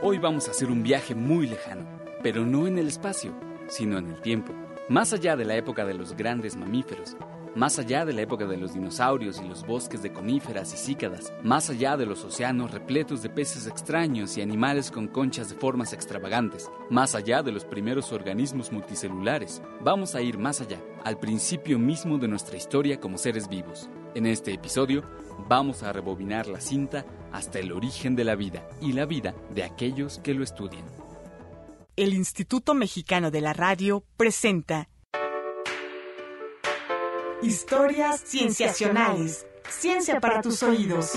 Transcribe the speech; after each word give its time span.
Hoy 0.00 0.18
vamos 0.18 0.46
a 0.46 0.52
hacer 0.52 0.70
un 0.70 0.84
viaje 0.84 1.12
muy 1.16 1.48
lejano, 1.48 1.84
pero 2.22 2.46
no 2.46 2.68
en 2.68 2.78
el 2.78 2.86
espacio, 2.86 3.34
sino 3.66 3.98
en 3.98 4.06
el 4.06 4.20
tiempo, 4.20 4.52
más 4.88 5.12
allá 5.12 5.34
de 5.34 5.44
la 5.44 5.56
época 5.56 5.84
de 5.84 5.94
los 5.94 6.16
grandes 6.16 6.54
mamíferos, 6.54 7.16
más 7.56 7.80
allá 7.80 8.04
de 8.04 8.12
la 8.12 8.22
época 8.22 8.46
de 8.46 8.56
los 8.56 8.74
dinosaurios 8.74 9.40
y 9.40 9.48
los 9.48 9.66
bosques 9.66 10.00
de 10.00 10.12
coníferas 10.12 10.72
y 10.72 10.76
cícadas, 10.76 11.32
más 11.42 11.68
allá 11.68 11.96
de 11.96 12.06
los 12.06 12.24
océanos 12.24 12.70
repletos 12.70 13.22
de 13.22 13.28
peces 13.28 13.66
extraños 13.66 14.38
y 14.38 14.40
animales 14.40 14.92
con 14.92 15.08
conchas 15.08 15.50
de 15.50 15.56
formas 15.56 15.92
extravagantes, 15.92 16.70
más 16.90 17.16
allá 17.16 17.42
de 17.42 17.50
los 17.50 17.64
primeros 17.64 18.12
organismos 18.12 18.70
multicelulares, 18.70 19.62
vamos 19.80 20.14
a 20.14 20.22
ir 20.22 20.38
más 20.38 20.60
allá, 20.60 20.78
al 21.02 21.18
principio 21.18 21.76
mismo 21.76 22.18
de 22.18 22.28
nuestra 22.28 22.56
historia 22.56 23.00
como 23.00 23.18
seres 23.18 23.48
vivos. 23.48 23.90
En 24.14 24.26
este 24.26 24.52
episodio 24.52 25.02
vamos 25.48 25.82
a 25.82 25.92
rebobinar 25.92 26.46
la 26.46 26.60
cinta 26.60 27.04
hasta 27.32 27.58
el 27.58 27.72
origen 27.72 28.16
de 28.16 28.24
la 28.24 28.34
vida 28.34 28.68
y 28.80 28.92
la 28.92 29.06
vida 29.06 29.34
de 29.54 29.64
aquellos 29.64 30.18
que 30.18 30.34
lo 30.34 30.44
estudian. 30.44 30.84
El 31.96 32.14
Instituto 32.14 32.74
Mexicano 32.74 33.30
de 33.30 33.40
la 33.40 33.52
Radio 33.52 34.04
presenta 34.16 34.88
Historias 37.42 38.20
Cienciacionales. 38.24 39.46
Ciencia 39.68 40.20
para 40.20 40.40
tus 40.40 40.62
oídos. 40.62 41.12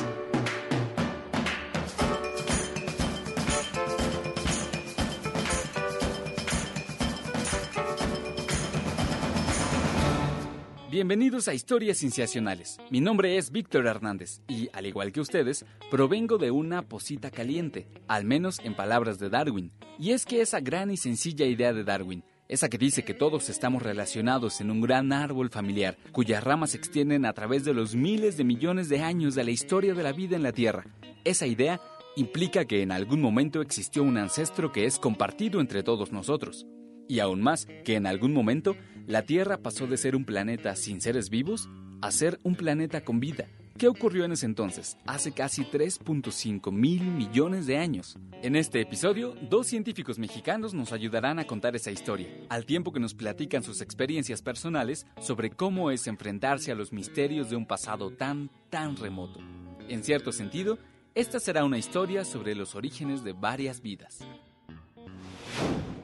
Bienvenidos 10.91 11.47
a 11.47 11.53
Historias 11.53 11.99
Cienciacionales. 11.99 12.77
Mi 12.89 12.99
nombre 12.99 13.37
es 13.37 13.49
Víctor 13.49 13.87
Hernández 13.87 14.41
y, 14.49 14.67
al 14.73 14.85
igual 14.85 15.13
que 15.13 15.21
ustedes, 15.21 15.65
provengo 15.89 16.37
de 16.37 16.51
una 16.51 16.81
posita 16.81 17.31
caliente, 17.31 17.87
al 18.09 18.25
menos 18.25 18.59
en 18.59 18.75
palabras 18.75 19.17
de 19.17 19.29
Darwin. 19.29 19.71
Y 19.97 20.11
es 20.11 20.25
que 20.25 20.41
esa 20.41 20.59
gran 20.59 20.91
y 20.91 20.97
sencilla 20.97 21.45
idea 21.45 21.71
de 21.71 21.85
Darwin, 21.85 22.25
esa 22.49 22.67
que 22.67 22.77
dice 22.77 23.05
que 23.05 23.13
todos 23.13 23.47
estamos 23.47 23.81
relacionados 23.81 24.59
en 24.59 24.69
un 24.69 24.81
gran 24.81 25.13
árbol 25.13 25.49
familiar, 25.49 25.97
cuyas 26.11 26.43
ramas 26.43 26.71
se 26.71 26.77
extienden 26.79 27.25
a 27.25 27.31
través 27.31 27.63
de 27.63 27.73
los 27.73 27.95
miles 27.95 28.35
de 28.35 28.43
millones 28.43 28.89
de 28.89 28.99
años 28.99 29.33
de 29.33 29.45
la 29.45 29.51
historia 29.51 29.93
de 29.93 30.03
la 30.03 30.11
vida 30.11 30.35
en 30.35 30.43
la 30.43 30.51
Tierra. 30.51 30.87
Esa 31.23 31.47
idea 31.47 31.79
implica 32.17 32.65
que 32.65 32.81
en 32.81 32.91
algún 32.91 33.21
momento 33.21 33.61
existió 33.61 34.03
un 34.03 34.17
ancestro 34.17 34.73
que 34.73 34.83
es 34.83 34.99
compartido 34.99 35.61
entre 35.61 35.83
todos 35.83 36.11
nosotros. 36.11 36.65
Y 37.11 37.19
aún 37.19 37.41
más, 37.41 37.67
que 37.83 37.95
en 37.95 38.07
algún 38.07 38.31
momento 38.31 38.77
la 39.05 39.23
Tierra 39.23 39.57
pasó 39.57 39.85
de 39.85 39.97
ser 39.97 40.15
un 40.15 40.23
planeta 40.23 40.77
sin 40.77 41.01
seres 41.01 41.29
vivos 41.29 41.67
a 42.01 42.09
ser 42.09 42.39
un 42.43 42.55
planeta 42.55 43.01
con 43.01 43.19
vida. 43.19 43.49
¿Qué 43.77 43.89
ocurrió 43.89 44.23
en 44.23 44.31
ese 44.31 44.45
entonces? 44.45 44.95
Hace 45.05 45.33
casi 45.33 45.65
3.5 45.65 46.71
mil 46.71 47.03
millones 47.03 47.67
de 47.67 47.77
años. 47.77 48.17
En 48.41 48.55
este 48.55 48.79
episodio, 48.79 49.35
dos 49.49 49.67
científicos 49.67 50.19
mexicanos 50.19 50.73
nos 50.73 50.93
ayudarán 50.93 51.37
a 51.37 51.43
contar 51.43 51.75
esa 51.75 51.91
historia, 51.91 52.29
al 52.47 52.65
tiempo 52.65 52.93
que 52.93 53.01
nos 53.01 53.13
platican 53.13 53.61
sus 53.61 53.81
experiencias 53.81 54.41
personales 54.41 55.05
sobre 55.19 55.49
cómo 55.49 55.91
es 55.91 56.07
enfrentarse 56.07 56.71
a 56.71 56.75
los 56.75 56.93
misterios 56.93 57.49
de 57.49 57.57
un 57.57 57.65
pasado 57.65 58.11
tan, 58.11 58.49
tan 58.69 58.95
remoto. 58.95 59.41
En 59.89 60.05
cierto 60.05 60.31
sentido, 60.31 60.79
esta 61.13 61.41
será 61.41 61.65
una 61.65 61.77
historia 61.77 62.23
sobre 62.23 62.55
los 62.55 62.73
orígenes 62.73 63.25
de 63.25 63.33
varias 63.33 63.81
vidas. 63.81 64.19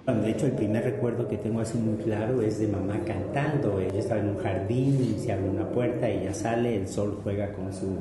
De 0.07 0.31
hecho, 0.31 0.45
el 0.45 0.53
primer 0.53 0.85
recuerdo 0.85 1.27
que 1.27 1.35
tengo 1.35 1.59
así 1.59 1.77
muy 1.77 2.01
claro 2.01 2.41
es 2.41 2.59
de 2.59 2.67
mamá 2.69 2.97
cantando. 3.05 3.81
Ella 3.81 3.99
estaba 3.99 4.21
en 4.21 4.29
un 4.29 4.37
jardín 4.37 5.03
y 5.03 5.19
se 5.19 5.33
abre 5.33 5.49
una 5.49 5.69
puerta, 5.69 6.07
ella 6.07 6.33
sale, 6.33 6.77
el 6.77 6.87
sol 6.87 7.19
juega 7.21 7.51
con 7.51 7.73
su 7.73 7.97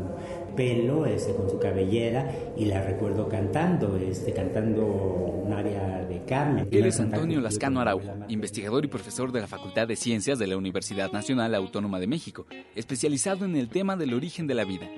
pelo, 0.54 1.04
este, 1.04 1.34
con 1.34 1.50
su 1.50 1.58
cabellera 1.58 2.30
y 2.56 2.66
la 2.66 2.80
recuerdo 2.80 3.28
cantando, 3.28 3.96
este, 3.96 4.32
cantando 4.32 4.86
un 4.86 5.52
área 5.52 6.04
de 6.04 6.22
Carmen. 6.24 6.68
Él 6.70 6.86
es 6.86 7.00
Antonio 7.00 7.40
Lascano 7.40 7.80
Araujo, 7.80 8.14
investigador 8.28 8.84
y 8.84 8.88
profesor 8.88 9.32
de 9.32 9.40
la 9.40 9.48
Facultad 9.48 9.88
de 9.88 9.96
Ciencias 9.96 10.38
de 10.38 10.46
la 10.46 10.56
Universidad 10.56 11.10
Nacional 11.10 11.56
Autónoma 11.56 11.98
de 11.98 12.06
México, 12.06 12.46
especializado 12.76 13.44
en 13.46 13.56
el 13.56 13.68
tema 13.68 13.96
del 13.96 14.14
origen 14.14 14.46
de 14.46 14.54
la 14.54 14.64
vida. 14.64 14.88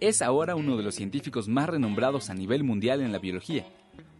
Es 0.00 0.20
ahora 0.20 0.56
uno 0.56 0.76
de 0.76 0.82
los 0.82 0.96
científicos 0.96 1.46
más 1.46 1.68
renombrados 1.68 2.28
a 2.28 2.34
nivel 2.34 2.64
mundial 2.64 3.02
en 3.02 3.12
la 3.12 3.20
biología, 3.20 3.66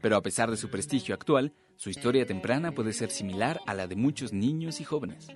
pero 0.01 0.17
a 0.17 0.23
pesar 0.23 0.51
de 0.51 0.57
su 0.57 0.69
prestigio 0.69 1.15
actual, 1.15 1.53
su 1.77 1.91
historia 1.91 2.27
temprana 2.27 2.73
puede 2.73 2.93
ser 2.93 3.11
similar 3.11 3.61
a 3.67 3.75
la 3.75 3.87
de 3.87 3.97
muchos 3.97 4.33
niños 4.33 4.81
y 4.81 4.85
jóvenes. 4.85 5.29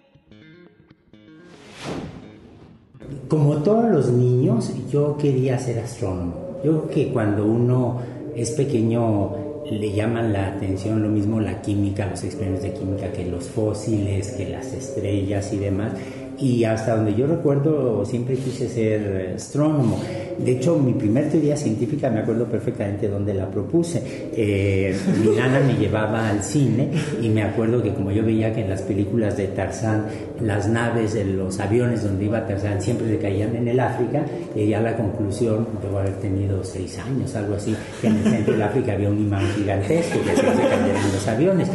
Como 3.28 3.62
todos 3.62 3.90
los 3.90 4.10
niños, 4.10 4.72
yo 4.90 5.16
quería 5.16 5.58
ser 5.58 5.78
astrónomo. 5.78 6.60
Yo 6.64 6.82
creo 6.82 6.88
que 6.88 7.12
cuando 7.12 7.44
uno 7.44 8.00
es 8.34 8.52
pequeño 8.52 9.44
le 9.70 9.92
llaman 9.92 10.32
la 10.32 10.48
atención 10.48 11.02
lo 11.02 11.08
mismo 11.08 11.40
la 11.40 11.62
química, 11.62 12.06
los 12.06 12.22
experimentos 12.24 12.64
de 12.64 12.74
química, 12.74 13.12
que 13.12 13.26
los 13.26 13.48
fósiles, 13.48 14.32
que 14.32 14.48
las 14.48 14.72
estrellas 14.72 15.52
y 15.52 15.58
demás. 15.58 15.92
Y 16.38 16.64
hasta 16.64 16.96
donde 16.96 17.14
yo 17.14 17.26
recuerdo 17.26 18.04
siempre 18.04 18.36
quise 18.36 18.68
ser 18.68 19.34
astrónomo. 19.36 20.00
De 20.38 20.52
hecho, 20.52 20.76
mi 20.76 20.92
primer 20.92 21.28
teoría 21.30 21.56
científica 21.56 22.10
me 22.10 22.20
acuerdo 22.20 22.46
perfectamente 22.46 23.08
dónde 23.08 23.34
la 23.34 23.48
propuse. 23.48 24.02
Eh, 24.36 24.96
mi 25.22 25.36
nana 25.36 25.60
me 25.60 25.74
llevaba 25.74 26.28
al 26.28 26.42
cine 26.42 26.88
y 27.22 27.28
me 27.28 27.42
acuerdo 27.42 27.82
que 27.82 27.94
como 27.94 28.10
yo 28.10 28.24
veía 28.24 28.52
que 28.52 28.62
en 28.62 28.70
las 28.70 28.82
películas 28.82 29.36
de 29.36 29.46
Tarzán 29.48 30.06
las 30.40 30.68
naves, 30.68 31.16
los 31.26 31.60
aviones 31.60 32.02
donde 32.02 32.24
iba 32.24 32.46
Tarzán 32.46 32.82
siempre 32.82 33.08
se 33.08 33.18
caían 33.18 33.54
en 33.54 33.68
el 33.68 33.78
África, 33.78 34.24
y 34.54 34.66
ya 34.66 34.80
la 34.80 34.96
conclusión, 34.96 35.68
debo 35.82 35.98
haber 35.98 36.14
tenido 36.14 36.64
seis 36.64 36.98
años, 36.98 37.34
algo 37.36 37.54
así, 37.54 37.74
que 38.00 38.08
en 38.08 38.16
el 38.16 38.24
centro 38.24 38.52
del 38.54 38.62
África 38.62 38.92
había 38.92 39.08
un 39.08 39.18
imán 39.18 39.46
gigantesco 39.56 40.18
que 40.20 40.36
se 40.36 40.42
caían 40.42 41.12
los 41.12 41.28
aviones. 41.28 41.68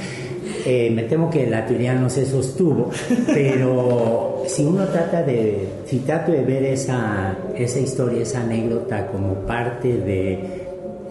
Eh, 0.65 0.91
me 0.93 1.03
temo 1.03 1.29
que 1.29 1.47
la 1.47 1.65
teoría 1.65 1.93
no 1.93 2.09
se 2.09 2.25
sostuvo, 2.25 2.89
pero 3.27 4.28
si 4.59 4.65
uno 4.65 4.83
trata 4.87 5.23
de, 5.23 5.69
si 5.85 5.99
trato 5.99 6.33
de 6.33 6.43
ver 6.43 6.65
esa, 6.65 7.33
esa 7.55 7.79
historia, 7.79 8.23
esa 8.23 8.41
anécdota 8.41 9.07
como 9.07 9.35
parte 9.47 9.87
de, 9.87 10.37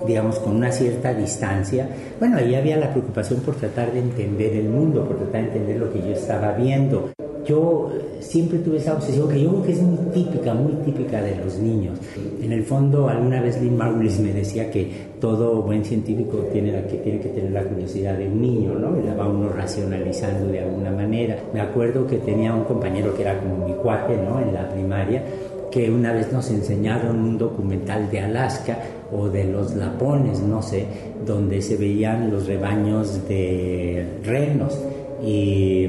digamos, 0.07 0.39
con 0.39 0.57
una 0.57 0.71
cierta 0.71 1.15
distancia, 1.15 1.89
bueno, 2.21 2.37
ahí 2.37 2.55
había 2.55 2.77
la 2.77 2.91
preocupación 2.91 3.41
por 3.41 3.55
tratar 3.55 3.91
de 3.93 4.01
entender 4.01 4.53
el 4.53 4.69
mundo, 4.69 5.03
por 5.07 5.17
tratar 5.17 5.41
de 5.41 5.47
entender 5.47 5.79
lo 5.79 5.91
que 5.91 6.01
yo 6.01 6.13
estaba 6.13 6.53
viendo 6.53 7.11
yo 7.47 7.91
siempre 8.21 8.59
tuve 8.59 8.79
esa 8.79 8.95
obsesión 8.95 9.29
que 9.29 9.41
yo 9.41 9.51
creo 9.51 9.63
que 9.63 9.73
es 9.73 9.83
muy 9.83 9.99
típica, 10.13 10.55
muy 10.55 10.73
típica 10.85 11.23
de 11.23 11.37
los 11.37 11.59
niños. 11.59 11.99
En 12.43 12.53
el 12.53 12.65
fondo, 12.65 13.09
alguna 13.09 13.41
vez 13.41 13.61
Lynn 13.61 13.77
Margulis 13.77 14.19
me 14.21 14.33
decía 14.33 14.71
que 14.71 14.91
todo 15.21 15.63
buen 15.63 15.85
científico 15.85 16.39
tiene, 16.53 16.73
que, 16.87 16.97
tiene 16.99 17.21
que 17.21 17.29
tener 17.29 17.53
la 17.53 17.63
curiosidad 17.65 18.17
de 18.19 18.29
un 18.29 18.41
niño, 18.41 18.75
¿no? 18.75 18.99
Y 18.99 19.07
la 19.07 19.15
va 19.15 19.29
uno 19.29 19.49
racionalizando 19.49 20.51
de 20.53 20.61
alguna 20.61 20.91
manera. 20.91 21.39
Me 21.53 21.61
acuerdo 21.61 22.07
que 22.07 22.19
tenía 22.19 22.55
un 22.55 22.65
compañero 22.65 23.15
que 23.15 23.23
era 23.23 23.39
como 23.39 23.67
mi 23.67 23.75
cuate, 23.75 24.17
¿no? 24.17 24.41
En 24.41 24.53
la 24.53 24.69
primaria, 24.69 25.23
que 25.71 25.91
una 25.91 26.13
vez 26.13 26.33
nos 26.33 26.51
enseñaron 26.51 27.19
un 27.19 27.39
documental 27.39 28.11
de 28.11 28.21
Alaska 28.21 28.79
o 29.13 29.29
de 29.29 29.45
los 29.45 29.75
lapones, 29.75 30.41
no 30.41 30.63
sé, 30.63 30.87
donde 31.25 31.63
se 31.63 31.77
veían 31.77 32.31
los 32.31 32.47
rebaños 32.47 33.27
de 33.29 34.07
renos 34.25 34.79
y 35.25 35.89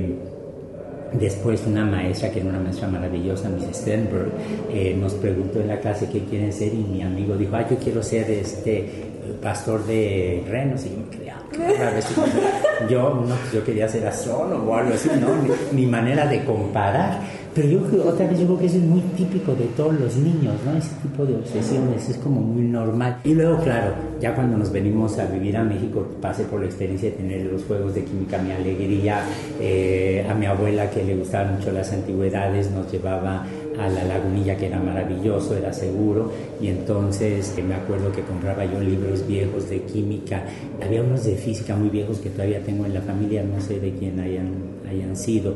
Después 1.13 1.63
una 1.65 1.85
maestra, 1.85 2.31
que 2.31 2.39
era 2.39 2.49
una 2.49 2.59
maestra 2.59 2.87
maravillosa, 2.87 3.49
Miss 3.49 3.77
Stenberg, 3.77 4.31
eh, 4.71 4.95
nos 4.99 5.13
preguntó 5.15 5.59
en 5.59 5.67
la 5.67 5.79
clase 5.79 6.07
qué 6.11 6.23
quieren 6.25 6.53
ser 6.53 6.73
y 6.73 6.77
mi 6.77 7.01
amigo 7.01 7.35
dijo, 7.35 7.55
ah, 7.55 7.67
yo 7.69 7.77
quiero 7.77 8.03
ser 8.03 8.29
este 8.29 9.09
pastor 9.41 9.85
de 9.85 10.43
renos 10.47 10.85
y 10.85 10.89
yo 10.89 10.97
me 10.97 11.09
quedé, 11.09 11.31
ah, 11.31 12.87
yo, 12.89 13.25
no, 13.27 13.35
yo 13.53 13.63
quería 13.63 13.87
ser 13.87 14.05
astrónomo 14.07 14.71
o 14.71 14.75
algo 14.75 14.93
así, 14.93 15.09
¿no? 15.19 15.29
mi 15.71 15.85
manera 15.85 16.27
de 16.27 16.43
comparar 16.43 17.19
pero 17.59 17.71
yo 17.71 18.07
otra 18.07 18.25
vez 18.25 18.39
yo 18.39 18.45
creo 18.45 18.59
que 18.59 18.65
eso 18.67 18.77
es 18.77 18.83
muy 18.83 19.01
típico 19.17 19.53
de 19.53 19.65
todos 19.75 19.93
los 19.99 20.15
niños, 20.15 20.55
¿no? 20.65 20.77
Ese 20.77 20.95
tipo 21.01 21.25
de 21.25 21.35
obsesiones 21.35 22.07
es 22.09 22.15
como 22.15 22.39
muy 22.39 22.61
normal. 22.61 23.17
Y 23.25 23.33
luego, 23.33 23.57
claro, 23.61 23.91
ya 24.21 24.33
cuando 24.33 24.57
nos 24.57 24.71
venimos 24.71 25.19
a 25.19 25.25
vivir 25.25 25.57
a 25.57 25.63
México, 25.65 26.07
pasé 26.21 26.45
por 26.45 26.61
la 26.61 26.67
experiencia 26.67 27.09
de 27.09 27.17
tener 27.17 27.45
los 27.47 27.65
juegos 27.65 27.95
de 27.95 28.05
química, 28.05 28.37
mi 28.37 28.51
alegría, 28.51 29.23
eh, 29.59 30.25
a 30.29 30.33
mi 30.35 30.45
abuela 30.45 30.89
que 30.89 31.03
le 31.03 31.17
gustaban 31.17 31.55
mucho 31.55 31.73
las 31.73 31.91
antigüedades, 31.91 32.71
nos 32.71 32.89
llevaba 32.89 33.45
a 33.77 33.89
la 33.89 34.05
lagunilla 34.05 34.55
que 34.55 34.67
era 34.67 34.79
maravilloso, 34.79 35.57
era 35.57 35.73
seguro, 35.73 36.31
y 36.61 36.67
entonces 36.67 37.53
eh, 37.57 37.63
me 37.63 37.75
acuerdo 37.75 38.11
que 38.13 38.21
compraba 38.21 38.63
yo 38.63 38.79
libros 38.79 39.27
viejos 39.27 39.69
de 39.69 39.81
química, 39.81 40.43
había 40.81 41.01
unos 41.01 41.25
de 41.25 41.35
física 41.35 41.75
muy 41.75 41.89
viejos 41.89 42.19
que 42.19 42.29
todavía 42.29 42.61
tengo 42.61 42.85
en 42.85 42.93
la 42.93 43.01
familia, 43.01 43.43
no 43.43 43.59
sé 43.59 43.81
de 43.81 43.91
quién 43.91 44.17
hayan, 44.21 44.53
hayan 44.89 45.15
sido. 45.17 45.55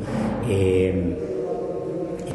Eh, 0.50 1.32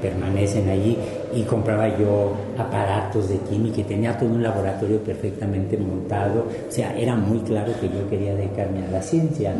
permanecen 0.00 0.68
allí 0.68 0.96
y 1.34 1.42
compraba 1.42 1.96
yo 1.98 2.36
aparatos 2.56 3.28
de 3.28 3.38
química 3.40 3.80
y 3.80 3.84
tenía 3.84 4.18
todo 4.18 4.30
un 4.30 4.42
laboratorio 4.42 5.02
perfectamente 5.02 5.76
montado. 5.76 6.48
O 6.68 6.72
sea, 6.72 6.96
era 6.98 7.14
muy 7.16 7.40
claro 7.40 7.72
que 7.80 7.88
yo 7.88 8.08
quería 8.08 8.34
dedicarme 8.34 8.84
a 8.84 8.90
la 8.90 9.02
ciencia. 9.02 9.54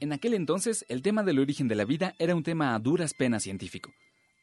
En 0.00 0.12
aquel 0.12 0.34
entonces, 0.34 0.84
el 0.88 1.02
tema 1.02 1.22
del 1.22 1.38
origen 1.38 1.68
de 1.68 1.76
la 1.76 1.84
vida 1.84 2.14
era 2.18 2.34
un 2.34 2.42
tema 2.42 2.74
a 2.74 2.78
duras 2.78 3.14
penas 3.14 3.44
científico. 3.44 3.92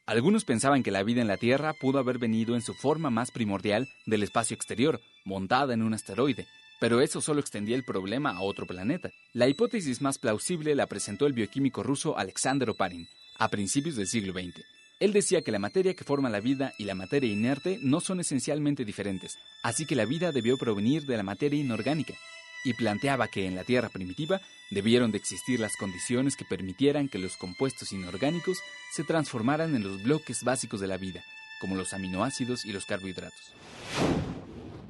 Algunos 0.06 0.44
pensaban 0.44 0.82
que 0.82 0.90
la 0.90 1.04
vida 1.04 1.22
en 1.22 1.28
la 1.28 1.38
Tierra 1.38 1.74
pudo 1.74 2.00
haber 2.00 2.18
venido 2.18 2.56
en 2.56 2.62
su 2.62 2.74
forma 2.74 3.10
más 3.10 3.30
primordial 3.30 3.88
del 4.06 4.24
espacio 4.24 4.56
exterior, 4.56 5.00
montada 5.26 5.74
en 5.74 5.84
un 5.84 5.94
asteroide. 5.94 6.48
pero 6.80 7.02
eso 7.02 7.20
solo 7.20 7.42
extendía 7.42 7.76
el 7.76 7.84
problema 7.84 8.32
a 8.32 8.42
otro 8.42 8.66
planeta. 8.66 9.12
La 9.34 9.50
hipótesis 9.50 10.02
más 10.02 10.18
plausible 10.18 10.76
la 10.76 10.88
presentó 10.88 11.28
el 11.28 11.34
bioquímico 11.34 11.84
ruso 11.84 12.18
Alexander 12.18 12.70
Oparin 12.70 13.06
a 13.40 13.50
principios 13.50 13.96
del 13.96 14.08
siglo 14.08 14.34
XX. 14.34 14.64
Él 15.00 15.14
decía 15.14 15.42
que 15.42 15.52
la 15.52 15.60
materia 15.60 15.94
que 15.94 16.04
forma 16.04 16.30
la 16.30 16.42
vida 16.42 16.74
y 16.78 16.84
la 16.84 16.94
materia 16.94 17.32
inerte 17.32 17.80
no 17.82 18.02
son 18.02 18.20
esencialmente 18.20 18.86
diferentes, 18.86 19.38
así 19.64 19.86
que 19.86 19.96
la 19.96 20.06
vida 20.06 20.32
debió 20.32 20.58
provenir 20.58 21.06
de 21.06 21.18
la 21.18 21.24
materia 21.24 21.60
inorgánica, 21.60 22.16
y 22.66 22.74
planteaba 22.74 23.30
que 23.30 23.46
en 23.46 23.56
la 23.56 23.64
Tierra 23.64 23.90
primitiva 23.90 24.42
debieron 24.70 25.12
de 25.12 25.18
existir 25.18 25.60
las 25.60 25.76
condiciones 25.78 26.36
que 26.36 26.46
permitieran 26.46 27.08
que 27.08 27.18
los 27.18 27.38
compuestos 27.38 27.94
inorgánicos 27.94 28.60
se 28.92 29.04
transformaran 29.04 29.76
en 29.76 29.84
los 29.84 30.04
bloques 30.04 30.44
básicos 30.44 30.82
de 30.82 30.88
la 30.88 30.98
vida, 30.98 31.24
como 31.62 31.76
los 31.76 31.94
aminoácidos 31.94 32.66
y 32.66 32.74
los 32.74 32.86
carbohidratos. 32.86 33.54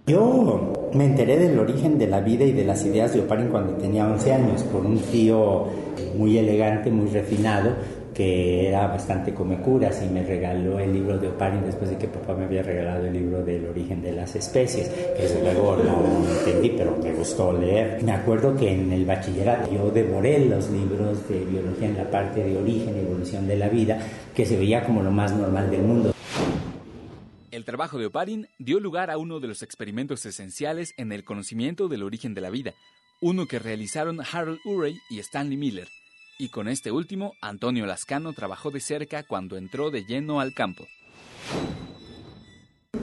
Yo 0.07 0.91
me 0.95 1.05
enteré 1.05 1.37
del 1.37 1.59
origen 1.59 1.99
de 1.99 2.07
la 2.07 2.19
vida 2.19 2.43
y 2.43 2.51
de 2.51 2.65
las 2.65 2.83
ideas 2.83 3.13
de 3.13 3.19
Oparin 3.19 3.49
cuando 3.49 3.73
tenía 3.73 4.07
11 4.07 4.33
años, 4.33 4.63
por 4.63 4.83
un 4.83 4.99
tío 4.99 5.67
muy 6.15 6.39
elegante, 6.39 6.89
muy 6.89 7.11
refinado, 7.11 7.75
que 8.19 8.67
era 8.67 8.85
bastante 8.87 9.33
curas 9.33 10.03
y 10.03 10.09
me 10.09 10.21
regaló 10.25 10.77
el 10.77 10.91
libro 10.91 11.17
de 11.17 11.29
Oparin 11.29 11.63
después 11.63 11.89
de 11.89 11.97
que 11.97 12.09
papá 12.09 12.33
me 12.33 12.43
había 12.43 12.61
regalado 12.61 13.05
el 13.05 13.13
libro 13.13 13.45
del 13.45 13.65
origen 13.67 14.01
de 14.01 14.11
las 14.11 14.35
especies, 14.35 14.89
que 14.89 15.21
desde 15.21 15.41
luego 15.41 15.77
no 15.77 16.27
entendí, 16.29 16.71
pero 16.71 16.97
me 17.01 17.13
gustó 17.13 17.53
leer. 17.53 18.03
Me 18.03 18.11
acuerdo 18.11 18.57
que 18.57 18.73
en 18.73 18.91
el 18.91 19.05
bachillerato 19.05 19.71
yo 19.71 19.89
devoré 19.89 20.45
los 20.47 20.69
libros 20.69 21.29
de 21.29 21.45
biología 21.45 21.87
en 21.87 21.95
la 21.95 22.11
parte 22.11 22.43
de 22.43 22.57
origen 22.57 22.93
y 22.97 23.05
evolución 23.05 23.47
de 23.47 23.55
la 23.55 23.69
vida, 23.69 24.05
que 24.35 24.45
se 24.45 24.57
veía 24.57 24.83
como 24.83 25.01
lo 25.01 25.11
más 25.11 25.33
normal 25.33 25.71
del 25.71 25.83
mundo. 25.83 26.13
El 27.51 27.63
trabajo 27.63 27.97
de 27.97 28.07
Oparin 28.07 28.47
dio 28.57 28.81
lugar 28.81 29.11
a 29.11 29.17
uno 29.17 29.39
de 29.39 29.47
los 29.47 29.63
experimentos 29.63 30.25
esenciales 30.25 30.93
en 30.97 31.13
el 31.13 31.23
conocimiento 31.23 31.87
del 31.87 32.03
origen 32.03 32.33
de 32.33 32.41
la 32.41 32.49
vida, 32.49 32.73
uno 33.21 33.45
que 33.45 33.59
realizaron 33.59 34.19
Harold 34.19 34.59
Urey 34.65 34.97
y 35.09 35.19
Stanley 35.19 35.55
Miller, 35.55 35.87
y 36.39 36.47
con 36.47 36.69
este 36.69 36.91
último, 36.91 37.33
Antonio 37.41 37.85
Lascano 37.85 38.31
trabajó 38.31 38.71
de 38.71 38.79
cerca 38.79 39.23
cuando 39.23 39.57
entró 39.57 39.91
de 39.91 40.05
lleno 40.05 40.39
al 40.39 40.53
campo. 40.53 40.85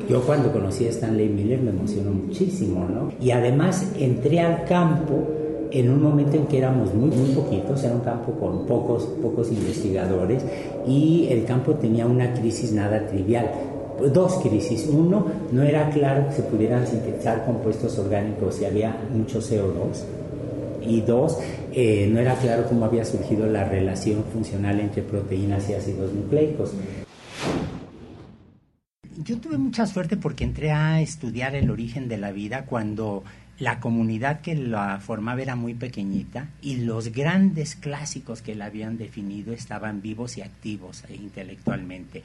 Yo 0.08 0.22
cuando 0.22 0.50
conocí 0.50 0.86
a 0.86 0.90
Stanley 0.90 1.28
Miller 1.28 1.60
me 1.60 1.70
emocionó 1.70 2.12
muchísimo, 2.12 2.88
¿no? 2.88 3.12
Y 3.20 3.32
además 3.32 3.92
entré 3.98 4.40
al 4.40 4.64
campo 4.64 5.28
en 5.70 5.90
un 5.90 6.02
momento 6.02 6.36
en 6.36 6.46
que 6.46 6.56
éramos 6.56 6.94
muy, 6.94 7.10
muy 7.10 7.34
poquitos, 7.34 7.84
era 7.84 7.94
un 7.94 8.00
campo 8.00 8.32
con 8.40 8.66
pocos, 8.66 9.04
pocos 9.20 9.52
investigadores 9.52 10.42
y 10.86 11.28
el 11.30 11.44
campo 11.44 11.74
tenía 11.74 12.06
una 12.06 12.32
crisis 12.32 12.72
nada 12.72 13.06
trivial. 13.06 13.50
Dos 14.14 14.36
crisis. 14.36 14.88
Uno, 14.90 15.26
no 15.52 15.62
era 15.62 15.90
claro 15.90 16.28
que 16.28 16.36
se 16.36 16.42
pudieran 16.42 16.86
sintetizar 16.86 17.44
compuestos 17.44 17.98
orgánicos 17.98 18.60
y 18.62 18.64
había 18.64 18.96
mucho 19.12 19.40
CO2 19.40 20.25
y 20.88 21.00
dos, 21.00 21.38
eh, 21.72 22.08
no 22.10 22.20
era 22.20 22.34
claro 22.36 22.66
cómo 22.66 22.84
había 22.84 23.04
surgido 23.04 23.46
la 23.46 23.64
relación 23.64 24.24
funcional 24.32 24.80
entre 24.80 25.02
proteínas 25.02 25.68
y 25.68 25.74
ácidos 25.74 26.12
nucleicos. 26.12 26.72
Yo 29.22 29.38
tuve 29.38 29.58
mucha 29.58 29.86
suerte 29.86 30.16
porque 30.16 30.44
entré 30.44 30.70
a 30.70 31.00
estudiar 31.00 31.54
el 31.54 31.70
origen 31.70 32.08
de 32.08 32.18
la 32.18 32.32
vida 32.32 32.66
cuando 32.66 33.24
la 33.58 33.80
comunidad 33.80 34.40
que 34.40 34.54
la 34.54 35.00
formaba 35.00 35.40
era 35.40 35.56
muy 35.56 35.74
pequeñita 35.74 36.50
y 36.60 36.76
los 36.76 37.08
grandes 37.12 37.74
clásicos 37.74 38.42
que 38.42 38.54
la 38.54 38.66
habían 38.66 38.98
definido 38.98 39.52
estaban 39.54 40.02
vivos 40.02 40.36
y 40.36 40.42
activos 40.42 41.04
e 41.08 41.14
intelectualmente. 41.14 42.22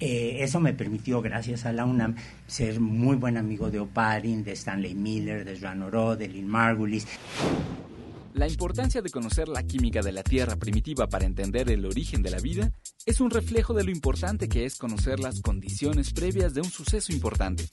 Eh, 0.00 0.38
eso 0.40 0.58
me 0.58 0.72
permitió, 0.72 1.22
gracias 1.22 1.66
a 1.66 1.72
la 1.72 1.84
UNAM, 1.84 2.16
ser 2.46 2.80
muy 2.80 3.16
buen 3.16 3.36
amigo 3.36 3.70
de 3.70 3.78
Oparin, 3.78 4.42
de 4.42 4.52
Stanley 4.52 4.94
Miller, 4.94 5.44
de 5.44 5.58
Joan 5.58 5.82
Oro, 5.82 6.16
de 6.16 6.28
Lynn 6.28 6.48
Margulis. 6.48 7.06
La 8.34 8.48
importancia 8.48 9.02
de 9.02 9.10
conocer 9.10 9.48
la 9.48 9.62
química 9.62 10.00
de 10.00 10.10
la 10.10 10.22
Tierra 10.22 10.56
primitiva 10.56 11.06
para 11.06 11.26
entender 11.26 11.70
el 11.70 11.84
origen 11.84 12.22
de 12.22 12.30
la 12.30 12.38
vida 12.38 12.72
es 13.04 13.20
un 13.20 13.30
reflejo 13.30 13.74
de 13.74 13.84
lo 13.84 13.90
importante 13.90 14.48
que 14.48 14.64
es 14.64 14.76
conocer 14.76 15.20
las 15.20 15.42
condiciones 15.42 16.14
previas 16.14 16.54
de 16.54 16.62
un 16.62 16.70
suceso 16.70 17.12
importante. 17.12 17.68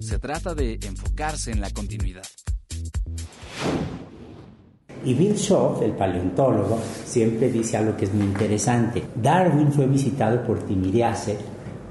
Se 0.00 0.20
trata 0.20 0.54
de 0.54 0.78
enfocarse 0.84 1.50
en 1.50 1.60
la 1.60 1.70
continuidad. 1.70 2.22
Y 5.04 5.14
Bill 5.14 5.34
Shaw, 5.34 5.82
el 5.82 5.92
paleontólogo, 5.92 6.80
siempre 7.04 7.50
dice 7.50 7.76
algo 7.76 7.96
que 7.96 8.04
es 8.04 8.14
muy 8.14 8.24
interesante. 8.24 9.02
Darwin 9.16 9.72
fue 9.72 9.86
visitado 9.86 10.46
por 10.46 10.64
Timiriace 10.64 11.36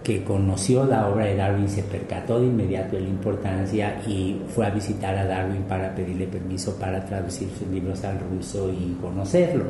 que 0.04 0.24
conoció 0.24 0.86
la 0.86 1.08
obra 1.08 1.26
de 1.26 1.36
Darwin 1.36 1.70
se 1.70 1.82
percató 1.82 2.40
de 2.40 2.48
inmediato 2.48 2.98
de 2.98 3.04
la 3.04 3.10
importancia 3.10 4.02
y 4.06 4.42
fue 4.54 4.66
a 4.66 4.70
visitar 4.70 5.18
a 5.18 5.26
Darwin 5.26 5.64
para 5.64 5.96
pedirle 5.96 6.28
permiso 6.28 6.76
para 6.78 7.06
traducir 7.06 7.48
sus 7.58 7.68
libros 7.70 8.04
al 8.04 8.20
ruso 8.20 8.70
y 8.70 8.98
conocerlo. 9.02 9.66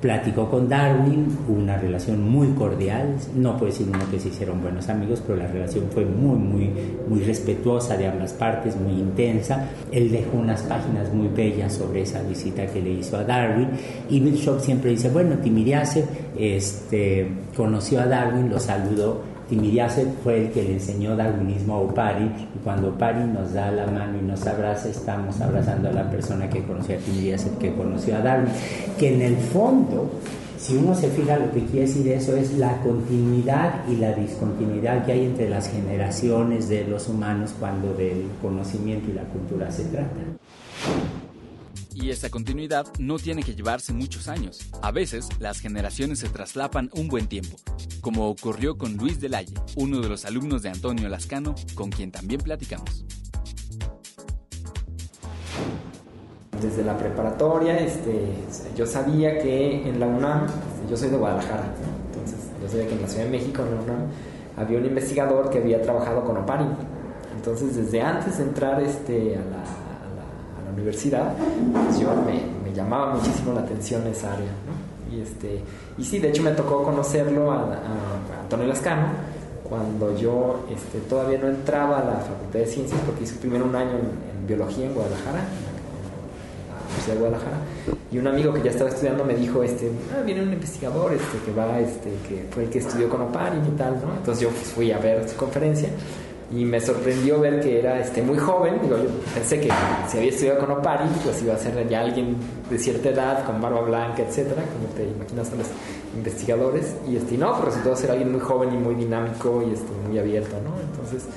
Platicó 0.00 0.48
con 0.48 0.68
Darwin, 0.68 1.26
hubo 1.48 1.58
una 1.58 1.76
relación 1.76 2.22
muy 2.22 2.46
cordial, 2.50 3.16
no 3.34 3.56
puedo 3.56 3.72
decir 3.72 3.88
uno 3.92 4.08
que 4.08 4.20
se 4.20 4.28
hicieron 4.28 4.62
buenos 4.62 4.88
amigos, 4.88 5.20
pero 5.26 5.36
la 5.36 5.48
relación 5.48 5.86
fue 5.92 6.04
muy, 6.04 6.38
muy, 6.38 6.70
muy 7.08 7.20
respetuosa 7.24 7.96
de 7.96 8.06
ambas 8.06 8.32
partes, 8.32 8.76
muy 8.76 8.92
intensa. 8.92 9.70
Él 9.90 10.12
dejó 10.12 10.38
unas 10.38 10.62
páginas 10.62 11.12
muy 11.12 11.26
bellas 11.26 11.72
sobre 11.72 12.02
esa 12.02 12.22
visita 12.22 12.64
que 12.66 12.80
le 12.80 12.90
hizo 12.90 13.16
a 13.16 13.24
Darwin 13.24 13.70
y 14.08 14.20
Bill 14.20 14.38
siempre 14.60 14.92
dice, 14.92 15.10
bueno, 15.10 15.36
Timiriase 15.38 16.04
este, 16.38 17.28
conoció 17.56 18.00
a 18.00 18.06
Darwin, 18.06 18.50
lo 18.50 18.60
saludó 18.60 19.27
Timiriase 19.48 20.06
fue 20.22 20.44
el 20.44 20.50
que 20.50 20.62
le 20.62 20.74
enseñó 20.74 21.16
darwinismo 21.16 21.74
a 21.74 21.78
Opari 21.78 22.24
y 22.24 22.58
cuando 22.62 22.90
Opari 22.90 23.24
nos 23.24 23.52
da 23.54 23.70
la 23.70 23.86
mano 23.86 24.18
y 24.18 24.22
nos 24.22 24.46
abraza, 24.46 24.88
estamos 24.88 25.40
abrazando 25.40 25.88
a 25.88 25.92
la 25.92 26.10
persona 26.10 26.50
que 26.50 26.62
conoció 26.62 26.96
a 26.96 26.98
Timiriase, 26.98 27.50
que 27.58 27.74
conoció 27.74 28.16
a 28.16 28.20
Darwin, 28.20 28.52
que 28.98 29.14
en 29.14 29.22
el 29.22 29.36
fondo, 29.36 30.10
si 30.58 30.76
uno 30.76 30.94
se 30.94 31.08
fija 31.08 31.38
lo 31.38 31.50
que 31.52 31.64
quiere 31.64 31.86
decir 31.86 32.08
eso 32.08 32.36
es 32.36 32.58
la 32.58 32.76
continuidad 32.82 33.88
y 33.88 33.96
la 33.96 34.12
discontinuidad 34.12 35.06
que 35.06 35.12
hay 35.12 35.24
entre 35.24 35.48
las 35.48 35.70
generaciones 35.70 36.68
de 36.68 36.84
los 36.84 37.08
humanos 37.08 37.54
cuando 37.58 37.94
del 37.94 38.26
conocimiento 38.42 39.10
y 39.10 39.14
la 39.14 39.24
cultura 39.24 39.70
se 39.70 39.84
trata. 39.84 40.20
Y 42.00 42.10
esa 42.10 42.30
continuidad 42.30 42.86
no 43.00 43.18
tiene 43.18 43.42
que 43.42 43.56
llevarse 43.56 43.92
muchos 43.92 44.28
años. 44.28 44.70
A 44.82 44.92
veces, 44.92 45.28
las 45.40 45.58
generaciones 45.58 46.20
se 46.20 46.28
traslapan 46.28 46.90
un 46.94 47.08
buen 47.08 47.26
tiempo, 47.26 47.56
como 48.00 48.28
ocurrió 48.28 48.78
con 48.78 48.96
Luis 48.96 49.20
Delalle, 49.20 49.54
uno 49.74 50.00
de 50.00 50.08
los 50.08 50.24
alumnos 50.24 50.62
de 50.62 50.68
Antonio 50.68 51.08
Lascano, 51.08 51.56
con 51.74 51.90
quien 51.90 52.12
también 52.12 52.40
platicamos. 52.40 53.04
Desde 56.62 56.84
la 56.84 56.96
preparatoria, 56.96 57.78
este, 57.78 58.28
yo 58.76 58.86
sabía 58.86 59.36
que 59.40 59.88
en 59.88 59.98
la 59.98 60.06
UNAM, 60.06 60.46
yo 60.88 60.96
soy 60.96 61.08
de 61.08 61.16
Guadalajara, 61.16 61.74
entonces 62.12 62.38
yo 62.62 62.68
sabía 62.68 62.86
que 62.86 62.94
en 62.94 63.02
la 63.02 63.08
Ciudad 63.08 63.24
de 63.24 63.30
México, 63.30 63.62
en 63.62 63.74
la 63.74 63.80
UNAM, 63.82 64.06
había 64.56 64.78
un 64.78 64.86
investigador 64.86 65.50
que 65.50 65.58
había 65.58 65.82
trabajado 65.82 66.24
con 66.24 66.36
Oparin. 66.36 66.70
Entonces, 67.36 67.74
desde 67.74 68.00
antes 68.02 68.38
de 68.38 68.44
entrar 68.44 68.80
este, 68.82 69.36
a 69.36 69.40
la 69.40 69.87
universidad, 70.78 71.32
pues 71.86 72.00
yo 72.00 72.08
me, 72.24 72.58
llamaba 72.74 73.14
muchísimo 73.14 73.54
la 73.54 73.60
atención 73.60 74.06
esa 74.06 74.32
área. 74.32 74.50
Y, 75.12 75.20
este, 75.20 75.60
y 75.96 76.04
sí, 76.04 76.20
de 76.20 76.28
hecho 76.28 76.42
me 76.42 76.52
tocó 76.52 76.84
conocerlo 76.84 77.50
a, 77.50 77.78
Antonio 78.42 78.66
Lascano 78.68 79.08
cuando 79.68 80.16
yo 80.16 80.64
este, 80.72 80.98
todavía 81.08 81.38
no 81.38 81.48
entraba 81.48 81.98
a 81.98 82.04
la 82.04 82.16
Facultad 82.18 82.60
de 82.60 82.66
Ciencias, 82.66 83.00
porque 83.04 83.24
hice 83.24 83.34
primero 83.36 83.64
un 83.64 83.74
año 83.74 83.90
en, 83.90 84.46
biología 84.46 84.86
en 84.86 84.94
Guadalajara, 84.94 85.40
en 85.40 86.70
la 86.70 86.80
Universidad 86.86 87.14
de 87.14 87.20
Guadalajara, 87.20 87.56
y 88.10 88.18
un 88.18 88.26
amigo 88.28 88.54
que 88.54 88.62
ya 88.62 88.70
estaba 88.70 88.88
estudiando 88.88 89.24
me 89.24 89.34
dijo, 89.34 89.62
este, 89.62 89.90
ah, 90.14 90.22
viene 90.24 90.42
un 90.42 90.52
investigador 90.52 91.12
este, 91.12 91.38
que 91.44 91.52
va, 91.52 91.78
este, 91.80 92.10
que 92.26 92.46
fue 92.50 92.64
el 92.64 92.70
que 92.70 92.78
estudió 92.78 93.10
con 93.10 93.20
Oparin 93.20 93.66
y 93.66 93.76
tal, 93.76 94.00
¿no? 94.00 94.14
Entonces 94.16 94.42
yo 94.42 94.48
pues, 94.48 94.68
fui 94.68 94.90
a 94.90 94.98
ver 94.98 95.28
su 95.28 95.36
conferencia 95.36 95.90
y 96.50 96.64
me 96.64 96.80
sorprendió 96.80 97.40
ver 97.40 97.60
que 97.60 97.78
era 97.78 98.00
este, 98.00 98.22
muy 98.22 98.38
joven. 98.38 98.80
Yo 98.88 98.96
pensé 99.34 99.60
que 99.60 99.70
si 100.08 100.16
había 100.16 100.30
estudiado 100.30 100.60
con 100.60 100.70
Opari, 100.70 101.04
pues 101.22 101.42
iba 101.42 101.54
a 101.54 101.58
ser 101.58 101.86
ya 101.88 102.00
alguien 102.00 102.36
de 102.70 102.78
cierta 102.78 103.10
edad, 103.10 103.44
con 103.44 103.60
barba 103.60 103.82
blanca, 103.82 104.22
etcétera, 104.22 104.62
como 104.62 104.94
te 104.94 105.04
imaginas 105.04 105.52
a 105.52 105.56
los 105.56 105.66
investigadores. 106.16 106.96
Y 107.06 107.16
este, 107.16 107.36
no, 107.36 107.52
pues 107.52 107.66
resultó 107.66 107.96
ser 107.96 108.12
alguien 108.12 108.32
muy 108.32 108.40
joven 108.40 108.72
y 108.72 108.78
muy 108.78 108.94
dinámico 108.94 109.62
y 109.68 109.74
este, 109.74 109.92
muy 110.08 110.18
abierto, 110.18 110.56
¿no? 110.64 110.72
Entonces, 110.80 111.28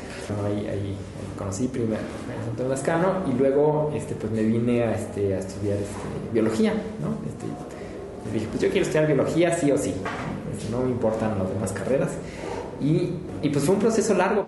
ahí, 0.45 0.67
ahí, 0.67 0.95
conocí 1.37 1.67
primero 1.67 2.01
a 2.01 2.49
Antonio 2.49 2.69
Lascano 2.69 3.07
y 3.27 3.37
luego 3.37 3.91
este, 3.95 4.15
pues 4.15 4.31
me 4.31 4.43
vine 4.43 4.83
a, 4.83 4.93
este, 4.93 5.33
a 5.33 5.39
estudiar 5.39 5.77
este, 5.77 6.31
biología, 6.31 6.71
¿no? 7.01 7.17
Este, 7.27 7.47
dije, 8.31 8.47
pues 8.49 8.61
yo 8.61 8.69
quiero 8.69 8.83
estudiar 8.85 9.07
biología 9.07 9.57
sí 9.57 9.71
o 9.71 9.77
sí, 9.77 9.93
no 10.71 10.81
me 10.83 10.91
importan 10.91 11.37
las 11.37 11.49
demás 11.49 11.73
carreras. 11.73 12.11
Y, 12.79 13.13
y 13.41 13.49
pues 13.49 13.65
fue 13.65 13.75
un 13.75 13.81
proceso 13.81 14.13
largo. 14.13 14.47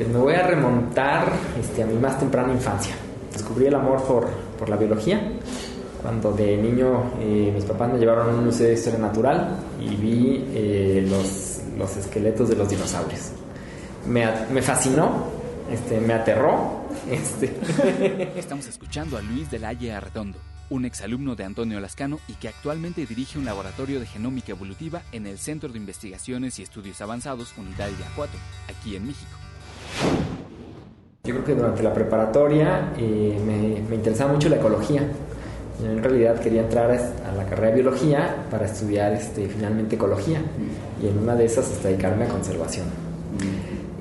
Pues 0.00 0.08
me 0.08 0.18
voy 0.18 0.32
a 0.32 0.46
remontar 0.46 1.30
este, 1.60 1.82
a 1.82 1.86
mi 1.86 1.92
más 1.98 2.18
temprana 2.18 2.54
infancia. 2.54 2.94
Descubrí 3.30 3.66
el 3.66 3.74
amor 3.74 4.02
por, 4.02 4.66
la 4.66 4.76
biología 4.76 5.20
cuando 6.00 6.32
de 6.32 6.56
niño 6.56 7.12
eh, 7.20 7.52
mis 7.54 7.66
papás 7.66 7.92
me 7.92 7.98
llevaron 7.98 8.30
a 8.30 8.32
un 8.32 8.46
museo 8.46 8.68
de 8.68 8.72
historia 8.72 8.98
natural 8.98 9.58
y 9.78 9.96
vi 9.96 10.44
eh, 10.54 11.06
los, 11.06 11.96
esqueletos 11.98 12.48
de 12.48 12.56
los 12.56 12.70
dinosaurios. 12.70 13.32
Me, 14.06 14.62
fascinó, 14.62 15.26
este, 15.70 16.00
me 16.00 16.14
aterró. 16.14 16.80
Este. 17.10 17.54
Estamos 18.38 18.68
escuchando 18.68 19.18
a 19.18 19.20
Luis 19.20 19.50
del 19.50 19.66
Halle 19.66 19.92
Arredondo, 19.92 20.38
un 20.70 20.86
exalumno 20.86 21.36
de 21.36 21.44
Antonio 21.44 21.78
Lascano 21.78 22.20
y 22.26 22.34
que 22.34 22.48
actualmente 22.48 23.04
dirige 23.04 23.38
un 23.38 23.44
laboratorio 23.44 24.00
de 24.00 24.06
genómica 24.06 24.52
evolutiva 24.52 25.02
en 25.12 25.26
el 25.26 25.38
Centro 25.38 25.68
de 25.68 25.76
Investigaciones 25.76 26.58
y 26.58 26.62
Estudios 26.62 27.02
Avanzados 27.02 27.52
Unidad 27.58 27.90
de 27.90 28.04
Acuato, 28.06 28.38
aquí 28.66 28.96
en 28.96 29.06
México. 29.06 29.39
Yo 31.30 31.36
creo 31.36 31.44
que 31.44 31.54
durante 31.54 31.82
la 31.84 31.94
preparatoria 31.94 32.92
eh, 32.98 33.38
me, 33.46 33.88
me 33.88 33.94
interesaba 33.94 34.32
mucho 34.32 34.48
la 34.48 34.56
ecología 34.56 35.04
yo 35.82 35.90
en 35.90 36.02
realidad 36.02 36.38
quería 36.40 36.62
entrar 36.62 36.90
a 36.90 37.32
la 37.34 37.44
carrera 37.44 37.68
de 37.68 37.74
biología 37.82 38.36
para 38.50 38.66
estudiar 38.66 39.12
este, 39.12 39.48
finalmente 39.48 39.96
ecología 39.96 40.42
y 41.02 41.06
en 41.06 41.18
una 41.18 41.34
de 41.34 41.46
esas 41.46 41.70
hasta 41.70 41.88
dedicarme 41.88 42.24
a 42.24 42.28
conservación. 42.28 42.86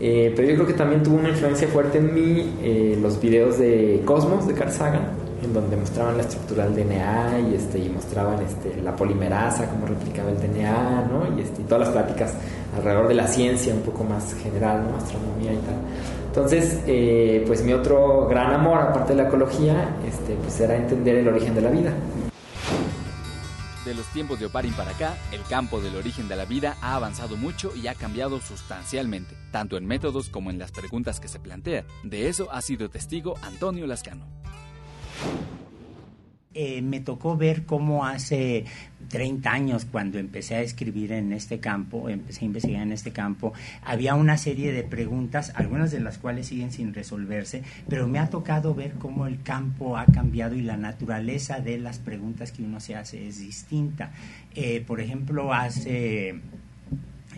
Eh, 0.01 0.33
pero 0.35 0.47
yo 0.47 0.55
creo 0.55 0.67
que 0.67 0.73
también 0.73 1.03
tuvo 1.03 1.17
una 1.17 1.29
influencia 1.29 1.67
fuerte 1.67 1.97
en 1.99 2.13
mí 2.13 2.55
eh, 2.61 2.97
los 3.01 3.19
videos 3.21 3.59
de 3.59 4.01
Cosmos 4.05 4.47
de 4.47 4.53
Carl 4.53 4.71
Sagan, 4.71 5.03
en 5.43 5.53
donde 5.53 5.77
mostraban 5.77 6.17
la 6.17 6.23
estructura 6.23 6.67
del 6.67 6.75
DNA 6.75 7.39
y, 7.51 7.55
este, 7.55 7.79
y 7.79 7.89
mostraban 7.89 8.41
este, 8.41 8.81
la 8.81 8.95
polimerasa, 8.95 9.69
cómo 9.69 9.85
replicaba 9.85 10.31
el 10.31 10.37
DNA, 10.37 11.07
¿no? 11.11 11.37
y, 11.37 11.41
este, 11.41 11.61
y 11.61 11.65
todas 11.65 11.87
las 11.87 11.89
pláticas 11.89 12.33
alrededor 12.75 13.07
de 13.07 13.13
la 13.13 13.27
ciencia 13.27 13.73
un 13.73 13.81
poco 13.81 14.03
más 14.03 14.33
general, 14.35 14.83
¿no? 14.89 14.97
astronomía 14.97 15.53
y 15.53 15.57
tal. 15.57 15.75
Entonces, 16.39 16.79
eh, 16.87 17.43
pues 17.45 17.61
mi 17.63 17.73
otro 17.73 18.25
gran 18.29 18.53
amor, 18.53 18.79
aparte 18.79 19.13
de 19.13 19.21
la 19.21 19.27
ecología, 19.27 19.93
este, 20.07 20.35
pues 20.35 20.57
entender 20.61 21.17
el 21.17 21.27
origen 21.27 21.53
de 21.53 21.59
la 21.59 21.69
vida. 21.69 21.93
De 23.83 23.93
los 23.93 24.05
tiempos 24.13 24.39
de 24.39 24.45
Oparin 24.45 24.71
para 24.71 24.91
acá, 24.91 25.17
el 25.33 25.41
campo 25.43 25.81
del 25.81 25.97
origen 25.97 26.29
de 26.29 26.37
la 26.37 26.45
vida 26.45 26.77
ha 26.81 26.95
avanzado 26.95 27.35
mucho 27.35 27.73
y 27.75 27.87
ha 27.87 27.93
cambiado 27.93 28.39
sustancialmente, 28.39 29.35
tanto 29.51 29.75
en 29.75 29.85
métodos 29.85 30.29
como 30.29 30.49
en 30.49 30.59
las 30.59 30.71
preguntas 30.71 31.19
que 31.19 31.27
se 31.27 31.39
plantea. 31.39 31.83
De 32.03 32.29
eso 32.29 32.47
ha 32.53 32.61
sido 32.61 32.89
testigo 32.89 33.35
Antonio 33.41 33.85
Lascano. 33.85 34.38
Eh, 36.55 36.81
me 36.81 36.99
tocó 36.99 37.37
ver 37.37 37.67
cómo 37.67 38.07
hace 38.07 38.65
30 39.09 39.51
años, 39.51 39.85
cuando 39.85 40.17
empecé 40.17 40.55
a 40.55 40.61
escribir 40.61 41.11
en 41.11 41.31
este 41.31 41.59
campo, 41.59 42.09
empecé 42.09 42.41
a 42.41 42.45
investigar 42.45 42.81
en 42.81 42.91
este 42.91 43.11
campo, 43.11 43.53
había 43.83 44.15
una 44.15 44.35
serie 44.35 44.71
de 44.71 44.83
preguntas, 44.83 45.51
algunas 45.55 45.91
de 45.91 45.99
las 45.99 46.17
cuales 46.17 46.47
siguen 46.47 46.71
sin 46.71 46.95
resolverse, 46.95 47.61
pero 47.87 48.07
me 48.07 48.17
ha 48.17 48.31
tocado 48.31 48.73
ver 48.73 48.93
cómo 48.93 49.27
el 49.27 49.43
campo 49.43 49.95
ha 49.95 50.05
cambiado 50.05 50.55
y 50.55 50.61
la 50.61 50.75
naturaleza 50.75 51.59
de 51.59 51.77
las 51.77 51.99
preguntas 51.99 52.51
que 52.51 52.63
uno 52.63 52.79
se 52.79 52.95
hace 52.95 53.27
es 53.27 53.39
distinta. 53.39 54.11
Eh, 54.55 54.83
por 54.85 55.01
ejemplo, 55.01 55.53
hace 55.53 56.41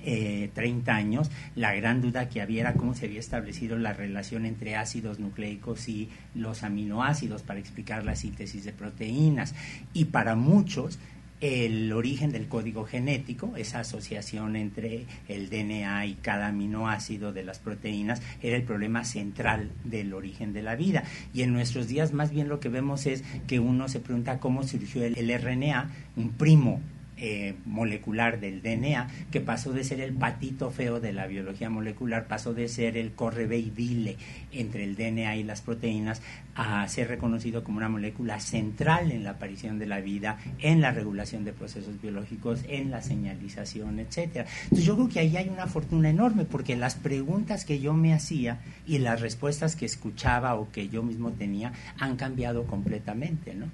eh, 0.04 0.50
30 0.54 0.96
años, 0.96 1.32
la 1.56 1.74
gran 1.74 2.02
duda 2.02 2.30
que 2.30 2.42
había 2.42 2.62
era 2.62 2.74
cómo 2.74 2.94
se 2.94 3.06
había 3.06 3.20
establecido 3.20 3.78
la 3.78 3.94
relación 3.94 4.46
entre 4.46 4.76
ácidos 4.76 5.20
nucleicos 5.20 5.88
y 5.88 6.10
los 6.36 6.64
aminoácidos 6.64 7.42
para 7.44 7.60
explicar 7.60 8.04
la 8.04 8.16
síntesis 8.16 8.64
de 8.64 8.74
proteínas. 8.74 9.54
Y 9.94 10.06
para 10.06 10.36
muchos, 10.36 11.00
el 11.42 11.92
origen 11.92 12.32
del 12.32 12.48
código 12.48 12.86
genético, 12.86 13.56
esa 13.58 13.80
asociación 13.80 14.56
entre 14.56 15.06
el 15.28 15.50
DNA 15.50 16.06
y 16.06 16.14
cada 16.14 16.48
aminoácido 16.48 17.34
de 17.34 17.44
las 17.44 17.60
proteínas, 17.60 18.22
era 18.42 18.56
el 18.56 18.64
problema 18.64 19.04
central 19.04 19.72
del 19.84 20.14
origen 20.14 20.54
de 20.54 20.62
la 20.62 20.76
vida. 20.76 21.04
Y 21.34 21.42
en 21.42 21.52
nuestros 21.52 21.88
días 21.88 22.14
más 22.14 22.32
bien 22.32 22.48
lo 22.48 22.60
que 22.60 22.70
vemos 22.70 23.08
es 23.08 23.24
que 23.48 23.60
uno 23.60 23.90
se 23.90 24.00
pregunta 24.00 24.40
cómo 24.40 24.64
surgió 24.64 25.04
el, 25.04 25.18
el 25.18 25.42
RNA, 25.42 25.90
un 26.16 26.30
primo 26.30 26.80
eh, 27.24 27.54
molecular 27.66 28.40
del 28.40 28.64
DNA, 28.64 29.08
que 29.30 29.42
pasó 29.42 29.74
de 29.74 29.84
ser 29.84 30.02
el 30.02 30.14
patito 30.14 30.72
feo 30.72 31.00
de 31.00 31.14
la 31.14 31.28
biología 31.28 31.70
molecular, 31.70 32.26
pasó 32.28 32.56
de 32.56 32.68
ser 32.68 32.98
el 32.98 33.12
corre 33.12 33.46
y 33.56 33.70
dile 33.70 34.18
entre 34.52 34.84
el 34.84 34.96
DNA 34.96 35.36
y 35.36 35.44
las 35.44 35.62
proteínas, 35.62 36.24
a 36.56 36.88
ser 36.88 37.10
reconocido 37.10 37.64
como 37.64 37.78
una 37.78 37.90
molécula 37.90 38.40
central 38.40 39.12
en 39.12 39.24
la 39.24 39.32
aparición 39.32 39.78
de 39.78 39.86
la 39.86 40.02
vida, 40.02 40.40
en 40.58 40.82
la 40.82 40.90
regulación 40.90 41.46
de 41.46 41.54
procesos 41.54 42.02
biológicos, 42.02 42.64
en 42.68 42.90
la 42.90 43.04
señalización, 43.04 44.00
etcétera. 44.00 44.48
Entonces 44.64 44.86
yo 44.86 44.96
creo 44.96 45.10
que 45.10 45.20
ahí 45.20 45.38
hay 45.38 45.50
una 45.50 45.68
fortuna 45.68 46.10
enorme, 46.10 46.46
porque 46.46 46.76
las 46.76 46.96
preguntas 46.96 47.66
que 47.66 47.80
yo 47.80 47.94
me 47.94 48.16
hacía 48.16 48.62
y 48.88 48.98
las 48.98 49.22
respuestas 49.22 49.76
que 49.76 49.86
escuchaba 49.86 50.56
o 50.56 50.72
que 50.72 50.90
yo 50.90 51.04
mismo 51.04 51.32
tenía 51.32 51.72
han 52.00 52.16
cambiado 52.16 52.66
completamente, 52.66 53.54
¿no? 53.54 53.68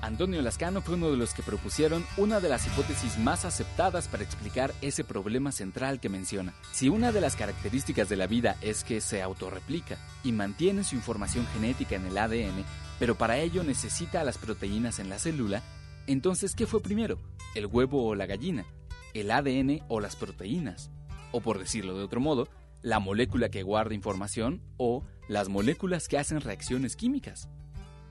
Antonio 0.00 0.40
Lascano 0.42 0.80
fue 0.80 0.94
uno 0.94 1.10
de 1.10 1.16
los 1.16 1.34
que 1.34 1.42
propusieron 1.42 2.04
una 2.16 2.38
de 2.38 2.48
las 2.48 2.66
hipótesis 2.66 3.18
más 3.18 3.44
aceptadas 3.44 4.06
para 4.06 4.22
explicar 4.22 4.72
ese 4.80 5.02
problema 5.02 5.50
central 5.50 5.98
que 5.98 6.08
menciona. 6.08 6.54
Si 6.72 6.88
una 6.88 7.10
de 7.10 7.20
las 7.20 7.34
características 7.34 8.08
de 8.08 8.16
la 8.16 8.28
vida 8.28 8.56
es 8.60 8.84
que 8.84 9.00
se 9.00 9.22
autorreplica 9.22 9.98
y 10.22 10.30
mantiene 10.32 10.84
su 10.84 10.94
información 10.94 11.46
genética 11.52 11.96
en 11.96 12.06
el 12.06 12.16
ADN, 12.16 12.64
pero 13.00 13.16
para 13.16 13.38
ello 13.38 13.64
necesita 13.64 14.22
las 14.22 14.38
proteínas 14.38 15.00
en 15.00 15.08
la 15.08 15.18
célula, 15.18 15.62
entonces 16.06 16.54
¿qué 16.54 16.66
fue 16.66 16.80
primero? 16.80 17.18
¿El 17.56 17.66
huevo 17.66 18.06
o 18.06 18.14
la 18.14 18.26
gallina? 18.26 18.66
¿El 19.14 19.32
ADN 19.32 19.82
o 19.88 20.00
las 20.00 20.14
proteínas? 20.14 20.90
O 21.32 21.40
por 21.40 21.58
decirlo 21.58 21.98
de 21.98 22.04
otro 22.04 22.20
modo, 22.20 22.48
la 22.82 23.00
molécula 23.00 23.48
que 23.48 23.64
guarda 23.64 23.94
información 23.94 24.62
o 24.76 25.04
las 25.28 25.48
moléculas 25.48 26.06
que 26.06 26.18
hacen 26.18 26.40
reacciones 26.40 26.94
químicas. 26.94 27.48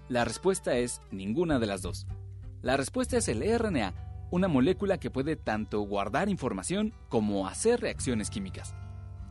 La 0.09 0.23
respuesta 0.23 0.77
es 0.77 1.01
ninguna 1.11 1.59
de 1.59 1.67
las 1.67 1.81
dos. 1.81 2.07
La 2.61 2.77
respuesta 2.77 3.17
es 3.17 3.27
el 3.27 3.41
RNA, 3.41 3.93
una 4.31 4.47
molécula 4.47 4.99
que 4.99 5.11
puede 5.11 5.35
tanto 5.35 5.81
guardar 5.81 6.29
información 6.29 6.93
como 7.09 7.45
hacer 7.45 7.81
reacciones 7.81 8.29
químicas. 8.29 8.73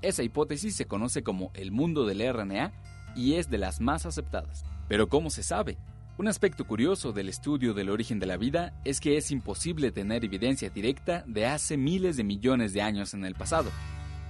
Esa 0.02 0.23
hipótesis 0.23 0.76
se 0.76 0.87
conoce 0.87 1.23
como 1.23 1.50
el 1.54 1.73
mundo 1.73 2.04
del 2.04 2.21
RNA 2.30 2.73
y 3.14 3.35
es 3.35 3.49
de 3.49 3.56
las 3.56 3.80
más 3.80 4.04
aceptadas. 4.04 4.66
Pero 4.87 5.09
¿cómo 5.09 5.30
se 5.30 5.42
sabe? 5.42 5.78
Un 6.18 6.28
aspecto 6.28 6.66
curioso 6.66 7.12
del 7.12 7.30
estudio 7.30 7.73
del 7.73 7.88
origen 7.88 8.18
de 8.18 8.26
la 8.26 8.37
vida 8.37 8.78
es 8.85 9.00
que 9.00 9.16
es 9.16 9.30
imposible 9.30 9.92
tener 9.92 10.26
evidencia 10.26 10.68
directa 10.68 11.25
de 11.26 11.47
hace 11.47 11.78
miles 11.78 12.18
de 12.18 12.25
millones 12.25 12.75
de 12.75 12.83
años 12.83 13.14
en 13.14 13.25
el 13.25 13.35
pasado, 13.35 13.71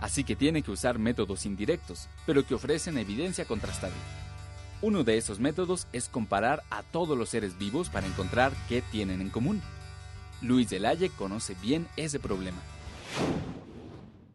así 0.00 0.22
que 0.22 0.36
tiene 0.36 0.62
que 0.62 0.70
usar 0.70 1.00
métodos 1.00 1.44
indirectos, 1.44 2.08
pero 2.24 2.46
que 2.46 2.54
ofrecen 2.54 2.98
evidencia 2.98 3.44
contrastable. 3.44 4.25
Uno 4.82 5.04
de 5.04 5.16
esos 5.16 5.40
métodos 5.40 5.86
es 5.92 6.08
comparar 6.08 6.62
a 6.70 6.82
todos 6.82 7.16
los 7.16 7.30
seres 7.30 7.58
vivos 7.58 7.88
para 7.88 8.06
encontrar 8.06 8.52
qué 8.68 8.82
tienen 8.82 9.20
en 9.20 9.30
común. 9.30 9.62
Luis 10.42 10.68
Delaye 10.68 11.10
conoce 11.10 11.56
bien 11.62 11.86
ese 11.96 12.18
problema. 12.18 12.58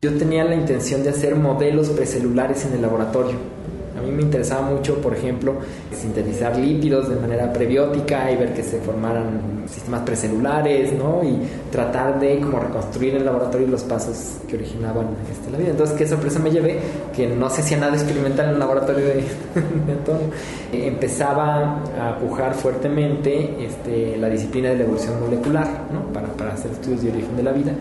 Yo 0.01 0.17
tenía 0.17 0.43
la 0.43 0.55
intención 0.55 1.03
de 1.03 1.09
hacer 1.09 1.35
modelos 1.35 1.89
precelulares 1.89 2.65
en 2.65 2.73
el 2.73 2.81
laboratorio 2.81 3.60
a 4.01 4.05
mí 4.05 4.11
me 4.11 4.23
interesaba 4.23 4.63
mucho, 4.63 4.95
por 5.01 5.13
ejemplo, 5.13 5.55
sintetizar 5.95 6.57
lípidos 6.57 7.09
de 7.09 7.15
manera 7.15 7.51
prebiótica 7.53 8.31
y 8.31 8.37
ver 8.37 8.53
que 8.53 8.63
se 8.63 8.79
formaran 8.79 9.63
sistemas 9.67 10.01
precelulares, 10.01 10.93
¿no? 10.93 11.23
Y 11.23 11.37
tratar 11.71 12.19
de 12.19 12.39
como 12.39 12.59
reconstruir 12.59 13.11
en 13.11 13.17
el 13.17 13.25
laboratorio 13.25 13.67
los 13.67 13.83
pasos 13.83 14.37
que 14.47 14.55
originaban 14.55 15.07
este, 15.31 15.51
la 15.51 15.57
vida. 15.57 15.69
Entonces, 15.71 15.95
qué 15.97 16.07
sorpresa 16.07 16.39
me 16.39 16.49
llevé, 16.49 16.79
que 17.15 17.27
no 17.27 17.49
se 17.49 17.61
hacía 17.61 17.77
nada 17.77 17.93
experimental 17.93 18.47
en 18.47 18.53
el 18.53 18.59
laboratorio 18.59 19.05
de, 19.05 19.13
de 19.85 19.91
Antonio. 19.91 20.27
Empezaba 20.73 21.81
a 21.99 22.17
pujar 22.19 22.53
fuertemente 22.55 23.55
este, 23.63 24.17
la 24.17 24.29
disciplina 24.29 24.69
de 24.69 24.77
la 24.77 24.83
evolución 24.83 25.19
molecular, 25.19 25.67
¿no? 25.93 26.11
Para, 26.11 26.27
para 26.29 26.53
hacer 26.53 26.71
estudios 26.71 27.03
de 27.03 27.11
origen 27.11 27.37
de 27.37 27.43
la 27.43 27.51
vida. 27.51 27.73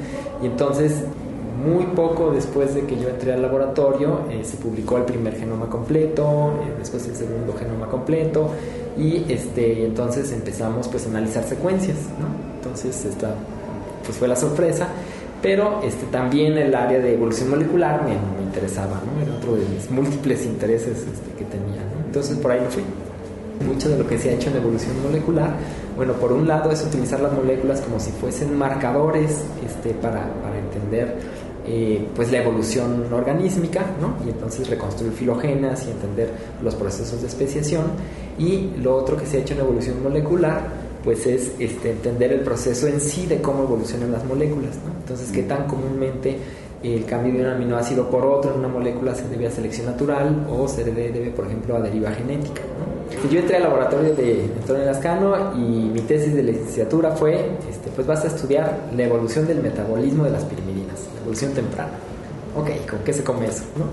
Y 0.43 0.47
entonces 0.47 1.05
muy 1.65 1.85
poco 1.87 2.31
después 2.31 2.75
de 2.75 2.83
que 2.83 2.99
yo 2.99 3.09
entré 3.09 3.33
al 3.33 3.43
laboratorio, 3.43 4.21
eh, 4.31 4.43
se 4.45 4.57
publicó 4.57 4.97
el 4.97 5.05
primer 5.05 5.37
genoma 5.37 5.69
completo, 5.69 6.55
eh, 6.63 6.75
después 6.79 7.07
el 7.07 7.17
segundo 7.17 7.53
genoma 7.53 7.87
completo, 7.87 8.51
y 8.97 9.25
este, 9.29 9.85
entonces 9.85 10.33
empezamos 10.33 10.89
pues, 10.89 11.07
a 11.07 11.11
analizar 11.11 11.45
secuencias. 11.45 11.99
Entonces, 12.57 13.05
esta 13.05 13.35
pues, 14.05 14.17
fue 14.17 14.29
la 14.29 14.37
sorpresa, 14.37 14.89
pero 15.43 15.81
este, 15.83 16.07
también 16.07 16.57
el 16.59 16.75
área 16.75 16.99
de 16.99 17.15
evolución 17.15 17.51
molecular 17.51 18.03
me, 18.03 18.11
me 18.11 18.45
interesaba, 18.45 19.01
¿no? 19.05 19.23
Era 19.23 19.37
otro 19.37 19.55
de 19.55 19.67
mis 19.67 19.91
múltiples 19.91 20.45
intereses 20.47 20.99
este, 20.99 21.33
que 21.39 21.45
tenía. 21.45 21.83
Entonces, 22.07 22.37
por 22.39 22.53
ahí 22.53 22.61
lo 22.61 22.71
fui. 22.71 22.83
Mucho 23.67 23.91
de 23.91 23.99
lo 23.99 24.07
que 24.07 24.19
se 24.19 24.31
ha 24.31 24.33
hecho 24.33 24.49
en 24.49 24.57
evolución 24.57 25.03
molecular, 25.03 25.55
bueno, 25.95 26.15
por 26.15 26.33
un 26.33 26.49
lado 26.49 26.71
es 26.71 26.83
utilizar 26.83 27.21
las 27.21 27.33
moléculas 27.33 27.83
como 27.83 28.01
si 28.01 28.11
fuesen 28.11 28.57
marcadores 28.57 29.45
este, 29.67 29.91
para, 29.91 30.33
para 30.43 30.59
entender 30.59 31.15
eh, 31.73 32.05
pues 32.17 32.33
la 32.33 32.39
evolución 32.39 33.07
organísmica, 33.13 33.85
¿no? 34.01 34.17
y 34.27 34.31
entonces 34.31 34.69
reconstruir 34.69 35.13
filogenas 35.13 35.87
y 35.87 35.93
entender 35.93 36.29
los 36.61 36.75
procesos 36.75 37.21
de 37.21 37.29
especiación. 37.29 37.85
Y 38.41 38.73
lo 38.83 38.97
otro 38.97 39.17
que 39.17 39.25
se 39.25 39.37
ha 39.37 39.41
hecho 39.41 39.55
en 39.55 39.61
evolución 39.61 40.03
molecular, 40.03 40.63
pues 41.05 41.29
es 41.29 41.53
este, 41.61 41.93
entender 41.93 42.33
el 42.33 42.41
proceso 42.41 42.89
en 42.89 43.01
sí 43.01 43.27
de 43.27 43.41
cómo 43.41 43.63
evolucionan 43.63 44.11
las 44.11 44.25
moléculas. 44.25 44.79
Entonces, 44.99 45.31
qué 45.31 45.45
tan 45.45 45.69
comúnmente 45.69 46.39
el 46.83 47.05
cambio 47.05 47.35
de 47.35 47.41
un 47.43 47.47
aminoácido 47.47 48.11
por 48.11 48.27
otro 48.27 48.53
en 48.53 48.59
una 48.59 48.69
molécula 48.69 49.15
se 49.15 49.29
debe 49.29 49.47
a 49.47 49.51
selección 49.53 49.87
natural 49.87 50.49
o 50.51 50.67
se 50.67 50.83
debe, 50.83 51.31
por 51.31 51.47
ejemplo, 51.47 51.77
a 51.77 51.81
deriva 51.81 52.11
genética. 52.11 52.63
Yo 53.31 53.39
entré 53.39 53.59
al 53.59 53.63
laboratorio 53.63 54.13
de 54.15 54.51
Antonio 54.61 54.87
Lascano 54.87 55.55
y 55.55 55.61
mi 55.61 56.01
tesis 56.01 56.35
de 56.35 56.43
licenciatura 56.43 57.13
fue, 57.13 57.35
este, 57.71 57.91
pues 57.95 58.09
vas 58.09 58.25
a 58.25 58.27
estudiar 58.27 58.89
la 58.97 59.05
evolución 59.05 59.47
del 59.47 59.63
metabolismo 59.63 60.25
de 60.25 60.31
las 60.31 60.45
pirimidina 60.45 60.80
evolución 61.31 61.53
temprana. 61.53 61.93
Ok, 62.57 62.69
¿con 62.89 62.99
qué 63.01 63.13
se 63.13 63.23
come 63.23 63.47
eso? 63.47 63.63
¿no? 63.77 63.85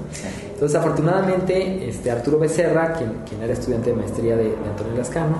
Entonces, 0.53 0.75
afortunadamente, 0.75 1.87
este, 1.87 2.09
Arturo 2.09 2.39
Becerra, 2.39 2.93
quien, 2.93 3.11
quien 3.27 3.41
era 3.43 3.53
estudiante 3.53 3.91
de 3.91 3.95
maestría 3.95 4.35
de, 4.35 4.55
Antonio 4.67 4.97
Lascano, 4.97 5.37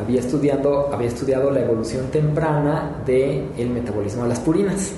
había, 0.00 0.20
estudiado, 0.20 0.92
había 0.92 1.08
estudiado 1.08 1.50
la 1.50 1.60
evolución 1.60 2.06
temprana 2.10 3.02
del 3.06 3.50
el 3.56 3.70
metabolismo 3.70 4.24
de 4.24 4.28
las 4.30 4.40
purinas. 4.40 4.90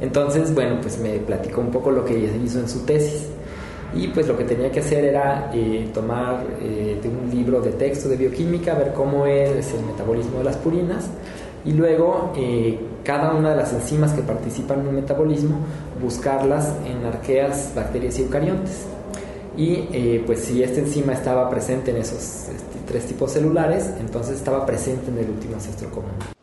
Entonces, 0.00 0.52
bueno, 0.52 0.78
pues 0.82 0.98
me 0.98 1.18
platicó 1.18 1.62
un 1.62 1.70
poco 1.70 1.90
lo 1.90 2.04
que 2.04 2.18
hizo 2.18 2.58
en 2.58 2.68
su 2.68 2.80
tesis. 2.84 3.28
Y 3.94 4.08
pues 4.08 4.26
lo 4.26 4.36
que 4.36 4.42
tenía 4.44 4.72
que 4.72 4.80
hacer 4.80 5.04
era 5.04 5.52
eh, 5.54 5.88
tomar 5.94 6.44
eh, 6.60 6.98
de 7.00 7.08
un 7.08 7.30
libro 7.30 7.60
de 7.60 7.70
texto 7.70 8.08
de 8.08 8.16
bioquímica, 8.16 8.74
ver 8.74 8.92
cómo 8.92 9.24
es 9.24 9.72
el 9.72 9.84
metabolismo 9.84 10.38
de 10.38 10.44
las 10.44 10.56
purinas 10.56 11.08
y 11.64 11.72
luego 11.72 12.32
eh, 12.36 12.78
cada 13.04 13.32
una 13.32 13.50
de 13.50 13.56
las 13.56 13.72
enzimas 13.72 14.12
que 14.12 14.22
participan 14.22 14.80
en 14.80 14.88
el 14.88 14.94
metabolismo 14.94 15.58
buscarlas 16.02 16.72
en 16.86 17.04
arqueas, 17.06 17.72
bacterias 17.74 18.18
y 18.18 18.22
eucariontes. 18.22 18.86
Y 19.56 19.88
eh, 19.92 20.22
pues 20.26 20.40
si 20.40 20.62
esta 20.62 20.80
enzima 20.80 21.12
estaba 21.12 21.48
presente 21.48 21.92
en 21.92 21.98
esos 21.98 22.48
este, 22.48 22.78
tres 22.86 23.06
tipos 23.06 23.30
celulares, 23.32 23.90
entonces 24.00 24.36
estaba 24.36 24.66
presente 24.66 25.10
en 25.10 25.18
el 25.18 25.30
último 25.30 25.54
ancestro 25.54 25.90
común. 25.90 26.33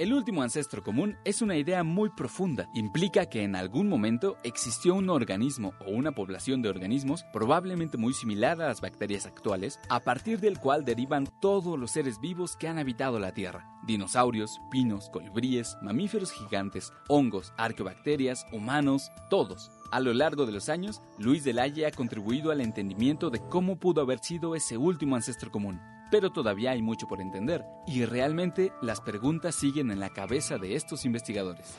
El 0.00 0.14
último 0.14 0.40
ancestro 0.40 0.82
común 0.82 1.18
es 1.26 1.42
una 1.42 1.58
idea 1.58 1.84
muy 1.84 2.08
profunda. 2.08 2.70
Implica 2.72 3.26
que 3.26 3.42
en 3.42 3.54
algún 3.54 3.86
momento 3.86 4.38
existió 4.44 4.94
un 4.94 5.10
organismo 5.10 5.74
o 5.86 5.90
una 5.90 6.12
población 6.12 6.62
de 6.62 6.70
organismos 6.70 7.26
probablemente 7.34 7.98
muy 7.98 8.14
similar 8.14 8.62
a 8.62 8.68
las 8.68 8.80
bacterias 8.80 9.26
actuales, 9.26 9.78
a 9.90 10.00
partir 10.00 10.40
del 10.40 10.58
cual 10.58 10.86
derivan 10.86 11.28
todos 11.42 11.78
los 11.78 11.90
seres 11.90 12.18
vivos 12.18 12.56
que 12.56 12.66
han 12.66 12.78
habitado 12.78 13.18
la 13.18 13.34
Tierra. 13.34 13.68
Dinosaurios, 13.86 14.58
pinos, 14.70 15.10
colibríes, 15.10 15.76
mamíferos 15.82 16.32
gigantes, 16.32 16.94
hongos, 17.08 17.52
arqueobacterias, 17.58 18.46
humanos, 18.54 19.12
todos. 19.28 19.70
A 19.92 20.00
lo 20.00 20.14
largo 20.14 20.46
de 20.46 20.52
los 20.52 20.70
años, 20.70 21.02
Luis 21.18 21.44
del 21.44 21.58
Haye 21.58 21.84
ha 21.84 21.90
contribuido 21.90 22.52
al 22.52 22.62
entendimiento 22.62 23.28
de 23.28 23.40
cómo 23.50 23.76
pudo 23.76 24.00
haber 24.00 24.20
sido 24.20 24.54
ese 24.54 24.78
último 24.78 25.16
ancestro 25.16 25.50
común 25.50 25.78
pero 26.10 26.30
todavía 26.30 26.72
hay 26.72 26.82
mucho 26.82 27.06
por 27.06 27.20
entender 27.20 27.64
y 27.86 28.04
realmente 28.04 28.72
las 28.82 29.00
preguntas 29.00 29.54
siguen 29.54 29.90
en 29.90 30.00
la 30.00 30.10
cabeza 30.10 30.58
de 30.58 30.74
estos 30.74 31.04
investigadores. 31.04 31.76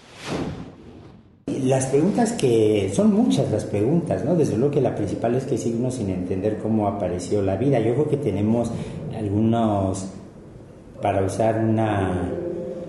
Las 1.48 1.88
preguntas 1.88 2.34
que 2.34 2.92
son 2.94 3.14
muchas 3.14 3.52
las 3.52 3.66
preguntas, 3.66 4.24
¿no? 4.24 4.36
Desde 4.36 4.58
luego 4.58 4.74
que 4.74 4.82
la 4.82 4.96
principal 4.96 5.36
es 5.36 5.46
que 5.46 5.58
signos 5.58 5.96
sin 5.96 6.10
entender 6.10 6.58
cómo 6.60 6.88
apareció 6.88 7.42
la 7.42 7.58
vida. 7.58 7.80
Yo 7.80 7.94
creo 7.94 8.10
que 8.10 8.18
tenemos 8.18 8.72
algunos, 9.16 10.08
para 11.02 11.24
usar 11.24 11.60
una, 11.60 12.30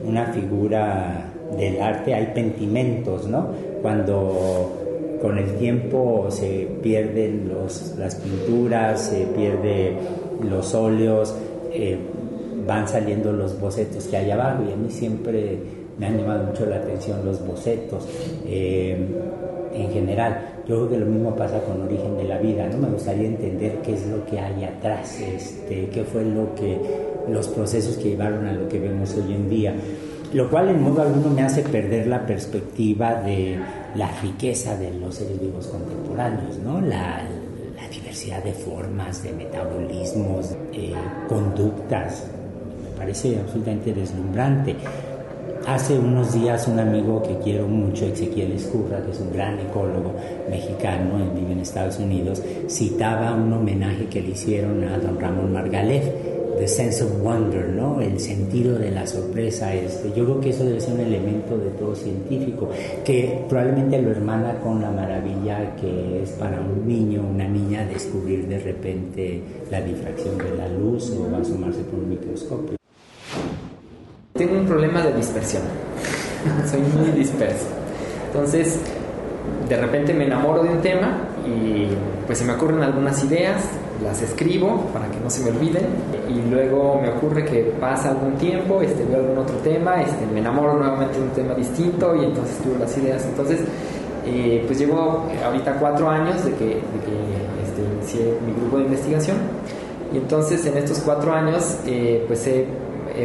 una 0.05 0.27
figura 0.27 1.33
del 1.57 1.83
arte, 1.83 2.15
hay 2.15 2.27
pentimentos, 2.35 3.27
¿no? 3.27 3.49
Cuando 3.83 4.82
con 5.23 5.39
el 5.39 5.55
tiempo 5.55 6.27
se 6.31 6.69
pierden 6.83 7.53
las 7.97 8.17
pinturas, 8.17 9.01
se 9.01 9.25
pierde 9.27 9.97
los 10.43 10.75
óleos, 10.75 11.35
eh, 11.73 11.97
van 12.67 12.89
saliendo 12.89 13.33
los 13.33 13.59
bocetos 13.61 14.05
que 14.07 14.17
hay 14.17 14.33
abajo 14.33 14.65
y 14.69 14.73
a 14.73 14.77
mí 14.77 14.91
siempre 14.91 15.59
me 15.97 16.07
han 16.07 16.19
llamado 16.19 16.47
mucho 16.47 16.67
la 16.67 16.77
atención 16.77 17.25
los 17.25 17.47
bocetos 17.47 18.09
eh, 18.47 18.97
en 19.73 19.91
general. 19.93 20.63
Yo 20.67 20.77
creo 20.77 20.91
que 20.91 20.99
lo 20.99 21.07
mismo 21.07 21.37
pasa 21.37 21.61
con 21.61 21.81
Origen 21.83 22.17
de 22.17 22.25
la 22.25 22.39
Vida, 22.39 22.67
¿no? 22.67 22.79
Me 22.79 22.89
gustaría 22.89 23.29
entender 23.29 23.79
qué 23.85 23.95
es 23.95 24.07
lo 24.09 24.27
que 24.27 24.41
hay 24.41 24.65
atrás, 24.65 25.21
este, 25.21 25.89
qué 25.89 26.03
fue 26.03 26.25
lo 26.25 26.53
que, 26.57 26.79
los 27.29 27.47
procesos 27.49 27.97
que 27.97 28.11
llevaron 28.11 28.47
a 28.47 28.53
lo 28.53 28.69
que 28.69 28.81
vemos 28.81 29.15
hoy 29.15 29.35
en 29.35 29.49
día. 29.49 29.75
Lo 30.33 30.49
cual 30.51 30.71
en 30.71 30.83
modo 30.83 31.03
alguno 31.03 31.31
me 31.31 31.43
hace 31.43 31.63
perder 31.63 32.07
la 32.07 32.25
perspectiva 32.25 33.23
de 33.23 33.59
la 33.95 34.11
riqueza 34.21 34.77
de 34.77 34.93
los 34.95 35.15
seres 35.17 35.41
vivos 35.41 35.67
contemporáneos, 35.67 36.59
¿no? 36.59 36.81
La, 36.81 37.23
diversidad 37.91 38.43
de 38.43 38.55
formas, 38.55 39.23
de 39.23 39.35
metabolismos, 39.35 40.57
eh, 40.73 40.95
conductas. 41.29 42.25
Me 42.83 42.97
parece 42.97 43.39
absolutamente 43.39 43.93
deslumbrante. 43.93 44.77
Hace 45.67 45.99
unos 45.99 46.33
días 46.33 46.67
un 46.69 46.79
amigo 46.79 47.23
que 47.23 47.37
quiero 47.41 47.69
mucho, 47.69 48.07
Ezequiel 48.07 48.53
Escurra, 48.53 49.05
que 49.05 49.11
es 49.11 49.21
un 49.21 49.31
gran 49.31 49.59
ecólogo 49.59 50.15
mexicano, 50.49 51.19
vive 51.35 51.53
en 51.53 51.61
Estados 51.61 51.99
Unidos, 51.99 52.43
citaba 52.67 53.35
un 53.35 53.53
homenaje 53.53 54.07
que 54.07 54.23
le 54.23 54.31
hicieron 54.31 54.83
a 54.85 54.97
don 54.97 55.21
Ramón 55.21 55.53
Margalef 55.53 56.07
the 56.63 56.69
sense 56.69 57.03
of 57.03 57.11
wonder, 57.21 57.69
¿no? 57.71 58.01
El 58.01 58.21
sentido 58.21 58.79
de 58.79 58.93
la 58.93 59.05
sorpresa. 59.05 59.75
Este, 59.75 60.13
yo 60.13 60.25
creo 60.25 60.41
que 60.41 60.51
eso 60.51 60.65
debe 60.65 60.81
ser 60.81 60.95
un 60.95 61.01
elemento 61.01 61.59
de 61.59 61.71
todo 61.71 61.93
científico, 61.97 62.71
que 63.05 63.45
probablemente 63.49 64.01
lo 64.01 64.13
hermana 64.13 64.61
con 64.61 64.81
la 64.81 64.93
maravilla 64.93 65.75
que 65.75 66.23
es 66.23 66.31
para 66.31 66.61
un 66.61 66.87
niño, 66.87 67.21
una 67.29 67.49
niña, 67.49 67.85
descubrir 67.85 68.47
de 68.47 68.61
repente 68.61 69.43
la 69.73 69.81
difracción 69.81 70.39
de 70.39 70.57
la 70.57 70.69
luz 70.69 71.11
o 71.11 71.35
asomarse 71.35 71.81
por 71.81 71.99
un 71.99 72.11
microscopio. 72.11 72.77
Tengo 74.35 74.61
un 74.61 74.67
problema 74.67 75.03
de 75.03 75.15
dispersión. 75.15 75.65
Soy 76.71 76.81
muy 76.81 77.11
disperso. 77.19 77.67
Entonces, 78.29 78.79
de 79.69 79.77
repente 79.77 80.15
me 80.15 80.27
enamoro 80.27 80.63
de 80.63 80.69
un 80.69 80.81
tema 80.81 81.27
y 81.45 81.89
pues 82.25 82.39
se 82.39 82.45
me 82.45 82.53
ocurren 82.53 82.83
algunas 82.83 83.25
ideas, 83.25 83.65
las 84.03 84.21
escribo 84.23 84.87
para 84.93 85.07
que 85.11 85.19
no 85.21 85.31
se 85.31 85.43
me 85.45 85.51
olviden. 85.51 85.87
Y 86.29 86.51
luego 86.51 87.01
me 87.01 87.11
ocurre 87.11 87.45
que 87.45 87.63
pasa 87.81 88.11
algún 88.11 88.35
tiempo, 88.35 88.83
este, 88.83 89.05
veo 89.05 89.21
algún 89.21 89.39
otro 89.39 89.57
tema, 89.57 90.03
este, 90.03 90.27
me 90.27 90.41
enamoro 90.41 90.75
nuevamente 90.75 91.19
de 91.19 91.25
un 91.25 91.31
tema 91.31 91.55
distinto 91.55 92.15
y 92.17 92.25
entonces 92.25 92.57
escribo 92.57 92.79
las 92.79 92.97
ideas. 92.99 93.25
Entonces, 93.25 93.61
eh, 94.27 94.63
pues 94.67 94.79
llevo 94.79 95.25
ahorita 95.45 95.75
cuatro 95.79 96.09
años 96.09 96.45
de 96.45 96.53
que, 96.53 96.67
de 96.67 96.73
que 96.75 97.63
este, 97.65 97.83
inicié 97.99 98.39
mi 98.47 98.53
grupo 98.53 98.79
de 98.79 98.85
investigación. 98.85 99.37
Y 100.13 100.19
entonces 100.19 100.65
en 100.67 100.77
estos 100.77 100.99
cuatro 101.01 101.33
años 101.33 101.79
eh, 101.87 102.25
pues 102.27 102.47
he, 102.47 102.67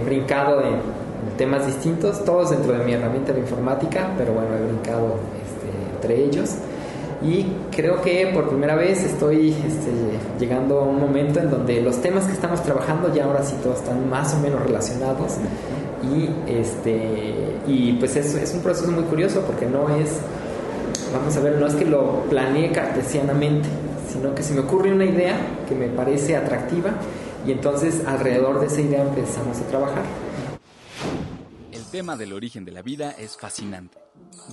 brincado 0.06 0.62
en, 0.62 0.98
temas 1.38 1.68
distintos, 1.68 2.26
todos 2.26 2.50
dentro 2.50 2.74
de 2.74 2.84
mi 2.84 2.94
herramienta 2.94 3.32
de 3.32 3.42
informática, 3.42 4.10
pero 4.18 4.34
bueno, 4.34 4.56
he 4.56 4.66
brincado 4.66 5.18
este, 5.44 5.94
entre 5.94 6.24
ellos 6.24 6.56
y 7.22 7.46
creo 7.76 8.02
que 8.02 8.30
por 8.34 8.48
primera 8.50 8.76
vez 8.76 9.04
estoy 9.04 9.50
este, 9.50 9.92
llegando 10.40 10.82
a 10.82 10.84
un 10.84 11.00
momento 11.00 11.40
en 11.40 11.50
donde 11.50 11.82
los 11.82 12.00
temas 12.02 12.26
que 12.26 12.34
estamos 12.34 12.62
trabajando 12.62 13.14
ya 13.14 13.26
ahora 13.26 13.44
sí 13.44 13.56
todos 13.64 13.78
están 13.78 14.08
más 14.08 14.36
o 14.36 14.40
menos 14.40 14.62
relacionados 14.62 15.38
y 16.04 16.30
este 16.52 17.56
y 17.66 17.94
pues 17.94 18.16
es, 18.16 18.36
es 18.36 18.54
un 18.54 18.62
proceso 18.62 18.92
muy 18.92 19.04
curioso 19.04 19.42
porque 19.42 19.66
no 19.66 19.90
es 19.96 20.20
vamos 21.12 21.36
a 21.36 21.40
ver 21.40 21.58
no 21.60 21.66
es 21.66 21.74
que 21.74 21.86
lo 21.86 22.22
planeé 22.30 22.72
cartesianamente 22.72 23.68
sino 24.14 24.36
que 24.36 24.44
se 24.44 24.54
me 24.54 24.60
ocurre 24.62 24.94
una 24.94 25.06
idea 25.06 25.38
que 25.68 25.74
me 25.74 25.88
parece 25.88 26.36
atractiva 26.36 26.92
y 27.48 27.52
entonces 27.52 28.02
alrededor 28.06 28.60
de 28.60 28.68
esa 28.68 28.82
idea 28.82 29.02
empezamos 29.02 29.58
a 29.58 29.64
trabajar 29.64 30.04
tema 31.98 32.16
del 32.16 32.32
origen 32.32 32.64
de 32.64 32.72
la 32.72 32.84
vida 32.84 33.10
es 33.10 33.38
fascinante 33.38 33.98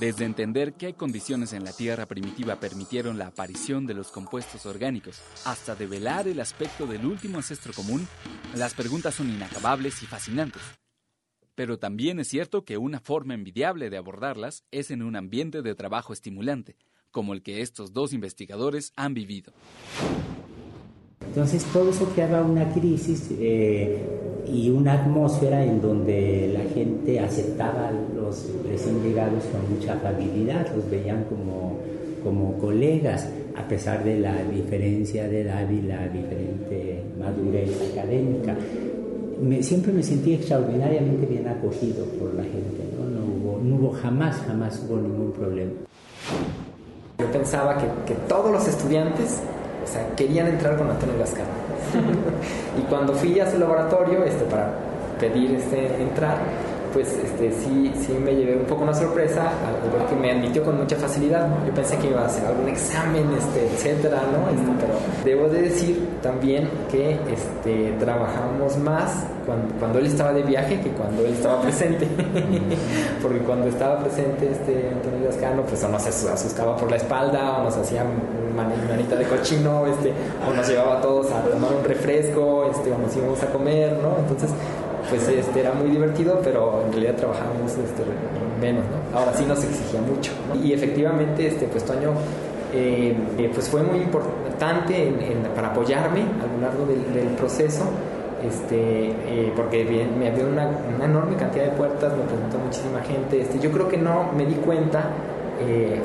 desde 0.00 0.24
entender 0.24 0.72
qué 0.72 0.94
condiciones 0.94 1.52
en 1.52 1.62
la 1.62 1.74
Tierra 1.74 2.06
primitiva 2.06 2.58
permitieron 2.58 3.18
la 3.18 3.26
aparición 3.26 3.84
de 3.84 3.92
los 3.92 4.10
compuestos 4.10 4.64
orgánicos, 4.64 5.20
hasta 5.44 5.74
develar 5.74 6.26
el 6.26 6.40
aspecto 6.40 6.86
del 6.86 7.04
último 7.04 7.36
ancestro 7.36 7.74
común, 7.74 8.08
las 8.54 8.72
preguntas 8.72 9.14
son 9.14 9.28
inacabables 9.28 10.02
y 10.02 10.06
fascinantes. 10.06 10.62
Pero 11.54 11.78
también 11.78 12.18
es 12.18 12.28
cierto 12.28 12.64
que 12.64 12.78
una 12.78 12.98
forma 12.98 13.34
envidiable 13.34 13.90
de 13.90 13.98
abordarlas 13.98 14.64
es 14.70 14.90
en 14.90 15.02
un 15.02 15.14
ambiente 15.14 15.60
de 15.60 15.74
trabajo 15.74 16.14
estimulante, 16.14 16.78
como 17.10 17.34
el 17.34 17.42
que 17.42 17.60
estos 17.60 17.92
dos 17.92 18.14
investigadores 18.14 18.90
han 18.96 19.12
vivido. 19.12 19.52
Entonces 21.28 21.64
todo 21.72 21.90
eso 21.90 22.04
creaba 22.14 22.42
una 22.42 22.72
crisis 22.72 23.28
eh, 23.38 23.98
y 24.46 24.70
una 24.70 24.94
atmósfera 24.94 25.64
en 25.64 25.80
donde 25.80 26.50
la 26.52 26.70
gente 26.72 27.18
aceptaba 27.20 27.88
a 27.88 27.92
los 27.92 28.48
recién 28.68 29.02
llegados 29.02 29.44
con 29.44 29.74
mucha 29.74 29.94
afabilidad, 29.94 30.66
los 30.74 30.88
veían 30.90 31.24
como, 31.24 31.78
como 32.22 32.58
colegas, 32.58 33.28
a 33.56 33.66
pesar 33.66 34.04
de 34.04 34.18
la 34.18 34.42
diferencia 34.44 35.28
de 35.28 35.42
edad 35.42 35.68
y 35.70 35.82
la 35.82 36.08
diferente 36.08 37.02
madurez 37.18 37.70
académica. 37.92 38.56
siempre 39.60 39.92
me 39.92 40.02
sentí 40.02 40.34
extraordinariamente 40.34 41.26
bien 41.26 41.48
acogido 41.48 42.04
por 42.18 42.34
la 42.34 42.42
gente, 42.42 42.84
no, 42.98 43.24
hubo, 43.24 43.60
no 43.62 43.76
hubo 43.76 43.92
jamás, 43.92 44.36
jamás 44.46 44.84
hubo 44.86 44.98
ningún 44.98 45.32
problema. 45.32 45.72
Yo 47.18 47.30
pensaba 47.30 47.78
que, 47.78 47.86
que 48.06 48.14
todos 48.28 48.50
los 48.50 48.66
estudiantes 48.66 49.40
o 49.84 49.86
sea, 49.86 50.06
querían 50.16 50.48
entrar 50.48 50.76
con 50.76 50.90
Antonio 50.90 51.16
Lascano. 51.18 51.48
y 52.78 52.82
cuando 52.82 53.12
fui 53.14 53.38
a 53.40 53.50
su 53.50 53.58
laboratorio 53.58 54.24
este, 54.24 54.44
para 54.44 54.72
pedir 55.20 55.54
este, 55.54 55.86
entrar, 56.02 56.38
pues 56.92 57.12
este, 57.12 57.50
sí, 57.50 57.92
sí 58.00 58.12
me 58.12 58.34
llevé 58.34 58.56
un 58.56 58.66
poco 58.66 58.84
una 58.84 58.94
sorpresa 58.94 59.42
al, 59.42 59.90
ver 59.90 60.08
que 60.08 60.14
me 60.14 60.30
admitió 60.30 60.62
con 60.62 60.78
mucha 60.78 60.96
facilidad. 60.96 61.48
Yo 61.66 61.74
pensé 61.74 61.98
que 61.98 62.08
iba 62.08 62.22
a 62.22 62.26
hacer 62.26 62.46
algún 62.46 62.68
examen, 62.68 63.28
este, 63.36 63.66
etcétera, 63.66 64.22
¿no? 64.32 64.48
Este, 64.48 64.72
pero 64.80 64.94
debo 65.24 65.48
de 65.48 65.62
decir 65.62 66.08
también 66.22 66.68
que 66.90 67.18
este, 67.32 67.92
trabajamos 67.98 68.78
más 68.78 69.24
cuando, 69.44 69.74
cuando, 69.78 69.98
él 69.98 70.06
estaba 70.06 70.32
de 70.32 70.42
viaje 70.42 70.80
que 70.80 70.90
cuando 70.90 71.24
él 71.24 71.32
estaba 71.32 71.60
presente. 71.60 72.06
Porque 73.22 73.38
cuando 73.38 73.68
estaba 73.68 73.98
presente 74.00 74.50
este 74.50 74.90
Antonio 74.90 75.28
Lascano, 75.28 75.62
pues 75.62 75.82
o 75.84 75.88
nos 75.88 76.06
asustaba 76.06 76.76
por 76.76 76.90
la 76.90 76.96
espalda, 76.96 77.58
o 77.58 77.64
nos 77.64 77.76
hacía 77.76 78.04
manita 78.54 79.16
de 79.16 79.24
cochino, 79.24 79.86
este, 79.86 80.12
o 80.48 80.54
nos 80.54 80.68
llevaba 80.68 80.98
a 80.98 81.00
todos 81.00 81.30
a 81.32 81.42
tomar 81.42 81.72
un 81.72 81.84
refresco, 81.84 82.70
este, 82.70 82.92
o 82.92 82.98
nos 82.98 83.16
íbamos 83.16 83.42
a 83.42 83.46
comer, 83.46 83.98
¿no? 84.02 84.16
Entonces, 84.18 84.50
pues 85.08 85.28
este, 85.28 85.60
era 85.60 85.72
muy 85.72 85.90
divertido, 85.90 86.40
pero 86.42 86.82
en 86.86 86.92
realidad 86.92 87.16
trabajábamos 87.16 87.72
este, 87.72 88.02
menos, 88.60 88.84
¿no? 88.84 89.18
Ahora 89.18 89.34
sí 89.34 89.44
nos 89.44 89.62
exigía 89.62 90.00
mucho. 90.00 90.32
Y 90.62 90.72
efectivamente, 90.72 91.46
este, 91.46 91.66
pues 91.66 91.84
Toño 91.84 92.12
eh, 92.74 93.14
eh, 93.38 93.50
pues 93.54 93.68
fue 93.68 93.84
muy 93.84 93.98
importante 93.98 95.12
para 95.54 95.68
apoyarme 95.68 96.22
a 96.22 96.46
lo 96.52 96.60
largo 96.60 96.84
del, 96.86 97.28
proceso. 97.36 97.84
Este, 98.46 99.08
eh, 99.08 99.52
porque 99.56 99.84
me 99.84 100.28
abrió 100.28 100.46
una, 100.48 100.68
enorme 101.02 101.36
cantidad 101.36 101.64
de 101.64 101.70
puertas, 101.70 102.12
me 102.16 102.24
presentó 102.24 102.58
muchísima 102.58 103.00
gente. 103.00 103.40
Este, 103.40 103.58
yo 103.58 103.70
creo 103.70 103.88
que 103.88 103.96
no 103.96 104.32
me 104.36 104.44
di 104.46 104.54
cuenta 104.54 105.10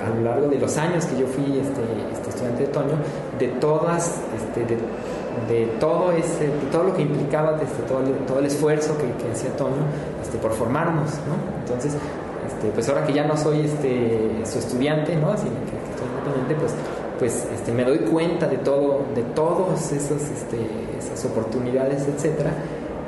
a 0.05 0.15
lo 0.15 0.21
largo 0.21 0.47
de 0.47 0.59
los 0.59 0.77
años 0.77 1.05
que 1.05 1.19
yo 1.19 1.27
fui 1.27 1.43
este, 1.57 1.81
este 2.13 2.29
estudiante 2.29 2.63
de 2.63 2.69
Toño, 2.69 2.95
de 3.39 3.47
todas, 3.47 4.21
este, 4.37 4.63
de 4.63 4.77
de 5.47 5.65
todo 5.79 6.11
ese, 6.11 6.49
todo 6.71 6.83
lo 6.83 6.93
que 6.93 7.03
implicaba 7.03 7.53
desde 7.53 7.81
todo, 7.87 8.01
el, 8.01 8.13
todo 8.25 8.39
el 8.39 8.45
esfuerzo 8.45 8.97
que, 8.97 9.05
que 9.23 9.31
hacía 9.31 9.55
Toño 9.55 9.85
este, 10.21 10.37
por 10.37 10.51
formarnos, 10.51 11.11
¿no? 11.27 11.35
Entonces, 11.61 11.95
este, 12.47 12.69
pues 12.69 12.89
ahora 12.89 13.05
que 13.05 13.13
ya 13.13 13.25
no 13.25 13.37
soy 13.37 13.61
este, 13.61 14.41
su 14.45 14.59
estudiante, 14.59 15.15
¿no? 15.15 15.37
Sino 15.37 15.55
que, 15.65 15.77
estoy 15.89 16.07
independiente, 16.07 16.55
pues, 16.55 16.73
pues 17.19 17.45
este, 17.53 17.73
me 17.73 17.83
doy 17.83 17.99
cuenta 17.99 18.47
de 18.47 18.57
todo, 18.57 19.05
de 19.13 19.23
todas 19.35 19.91
esas, 19.91 20.21
este, 20.21 20.57
esas 20.97 21.25
oportunidades, 21.25 22.07
etcétera. 22.07 22.51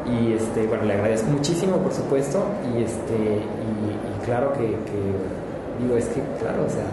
Y 0.05 0.33
este, 0.33 0.67
bueno, 0.67 0.83
le 0.83 0.93
agradezco 0.93 1.29
muchísimo, 1.31 1.77
por 1.77 1.93
supuesto, 1.93 2.43
y 2.75 2.83
este, 2.83 3.13
y, 3.13 4.25
claro 4.25 4.53
que, 4.53 4.75
digo, 5.81 5.95
es 5.97 6.05
que, 6.05 6.21
claro, 6.39 6.65
o 6.65 6.69
sea, 6.69 6.85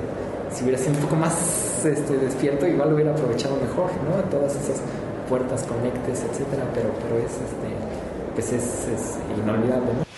si 0.53 0.63
hubiera 0.63 0.79
sido 0.79 0.93
un 0.93 1.01
poco 1.01 1.17
más 1.17 1.85
este, 1.85 2.17
despierto, 2.17 2.67
igual 2.67 2.91
lo 2.91 2.95
hubiera 2.95 3.13
aprovechado 3.13 3.57
mejor, 3.57 3.91
¿no? 4.05 4.23
Todas 4.31 4.55
esas 4.55 4.81
puertas, 5.29 5.65
conectes, 5.65 6.23
etcétera, 6.23 6.65
pero, 6.75 6.89
es, 7.19 7.33
este, 7.33 8.35
pues 8.35 8.53
es, 8.53 9.19
inolvidable, 9.37 9.93
¿no? 9.95 10.09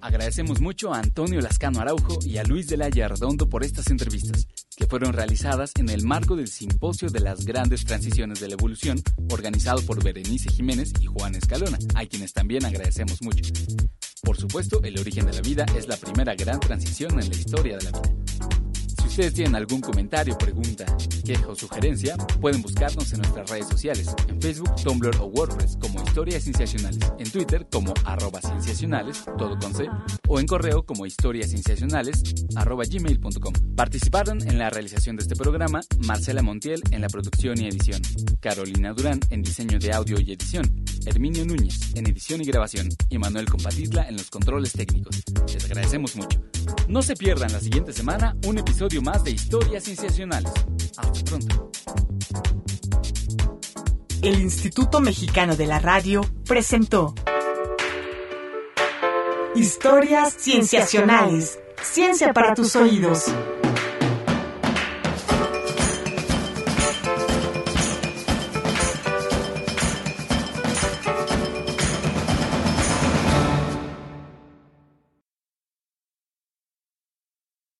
Agradecemos 0.00 0.60
mucho 0.60 0.92
a 0.92 0.98
Antonio 0.98 1.40
Lascano 1.40 1.80
Araujo 1.80 2.18
y 2.22 2.36
a 2.36 2.44
Luis 2.44 2.66
de 2.68 2.76
la 2.76 2.90
Redondo 2.90 3.48
por 3.48 3.64
estas 3.64 3.88
entrevistas, 3.88 4.46
que 4.76 4.86
fueron 4.86 5.12
realizadas 5.12 5.72
en 5.78 5.88
el 5.88 6.04
marco 6.04 6.36
del 6.36 6.48
Simposio 6.48 7.08
de 7.10 7.20
las 7.20 7.44
Grandes 7.44 7.84
Transiciones 7.84 8.40
de 8.40 8.48
la 8.48 8.54
Evolución, 8.54 9.00
organizado 9.30 9.82
por 9.82 10.02
Berenice 10.02 10.50
Jiménez 10.50 10.92
y 11.00 11.06
Juan 11.06 11.34
Escalona, 11.34 11.78
a 11.94 12.06
quienes 12.06 12.32
también 12.32 12.64
agradecemos 12.64 13.22
mucho. 13.22 13.44
Por 14.22 14.36
supuesto, 14.36 14.80
el 14.82 14.98
origen 14.98 15.26
de 15.26 15.32
la 15.34 15.40
vida 15.40 15.66
es 15.76 15.86
la 15.86 15.96
primera 15.96 16.34
gran 16.34 16.60
transición 16.60 17.20
en 17.20 17.28
la 17.28 17.36
historia 17.36 17.76
de 17.76 17.84
la 17.84 17.90
vida 17.90 18.23
ustedes 19.14 19.34
tienen 19.34 19.54
algún 19.54 19.80
comentario, 19.80 20.36
pregunta, 20.36 20.84
queja 21.24 21.46
o 21.46 21.54
sugerencia, 21.54 22.16
pueden 22.40 22.60
buscarnos 22.62 23.12
en 23.12 23.20
nuestras 23.20 23.48
redes 23.48 23.68
sociales, 23.68 24.12
en 24.26 24.42
Facebook, 24.42 24.74
Tumblr 24.82 25.16
o 25.20 25.26
WordPress 25.26 25.78
como 25.80 26.02
Historias 26.02 26.42
Cienciacionales, 26.42 26.98
en 27.20 27.30
Twitter 27.30 27.64
como 27.70 27.94
arroba 28.04 28.40
cienciacionales, 28.40 29.24
todo 29.38 29.56
con 29.56 29.72
C, 29.72 29.88
o 30.26 30.40
en 30.40 30.48
correo 30.48 30.84
como 30.84 31.06
historiascienciacionales 31.06 32.24
arroba 32.56 32.82
gmail.com. 32.90 33.52
Participaron 33.76 34.42
en 34.48 34.58
la 34.58 34.70
realización 34.70 35.14
de 35.14 35.22
este 35.22 35.36
programa 35.36 35.82
Marcela 36.04 36.42
Montiel 36.42 36.82
en 36.90 37.00
la 37.00 37.08
producción 37.08 37.60
y 37.60 37.68
edición, 37.68 38.02
Carolina 38.40 38.94
Durán 38.94 39.20
en 39.30 39.42
diseño 39.42 39.78
de 39.78 39.92
audio 39.92 40.18
y 40.18 40.32
edición, 40.32 40.83
Herminio 41.06 41.44
Núñez 41.44 41.94
en 41.94 42.06
edición 42.06 42.40
y 42.40 42.44
grabación 42.44 42.88
y 43.08 43.18
Manuel 43.18 43.46
Compatitla 43.46 44.08
en 44.08 44.16
los 44.16 44.30
controles 44.30 44.72
técnicos. 44.72 45.22
Les 45.52 45.64
agradecemos 45.64 46.16
mucho. 46.16 46.40
No 46.88 47.02
se 47.02 47.14
pierdan 47.14 47.52
la 47.52 47.60
siguiente 47.60 47.92
semana 47.92 48.36
un 48.46 48.58
episodio 48.58 49.02
más 49.02 49.24
de 49.24 49.32
Historias 49.32 49.84
Cienciacionales. 49.84 50.52
Hasta 50.96 51.24
pronto. 51.24 51.70
El 54.22 54.40
Instituto 54.40 55.00
Mexicano 55.00 55.54
de 55.56 55.66
la 55.66 55.78
Radio 55.78 56.22
presentó 56.46 57.14
Historias 59.54 60.34
Cienciacionales. 60.38 61.58
Ciencia 61.82 62.32
para 62.32 62.54
tus 62.54 62.74
oídos. 62.76 63.26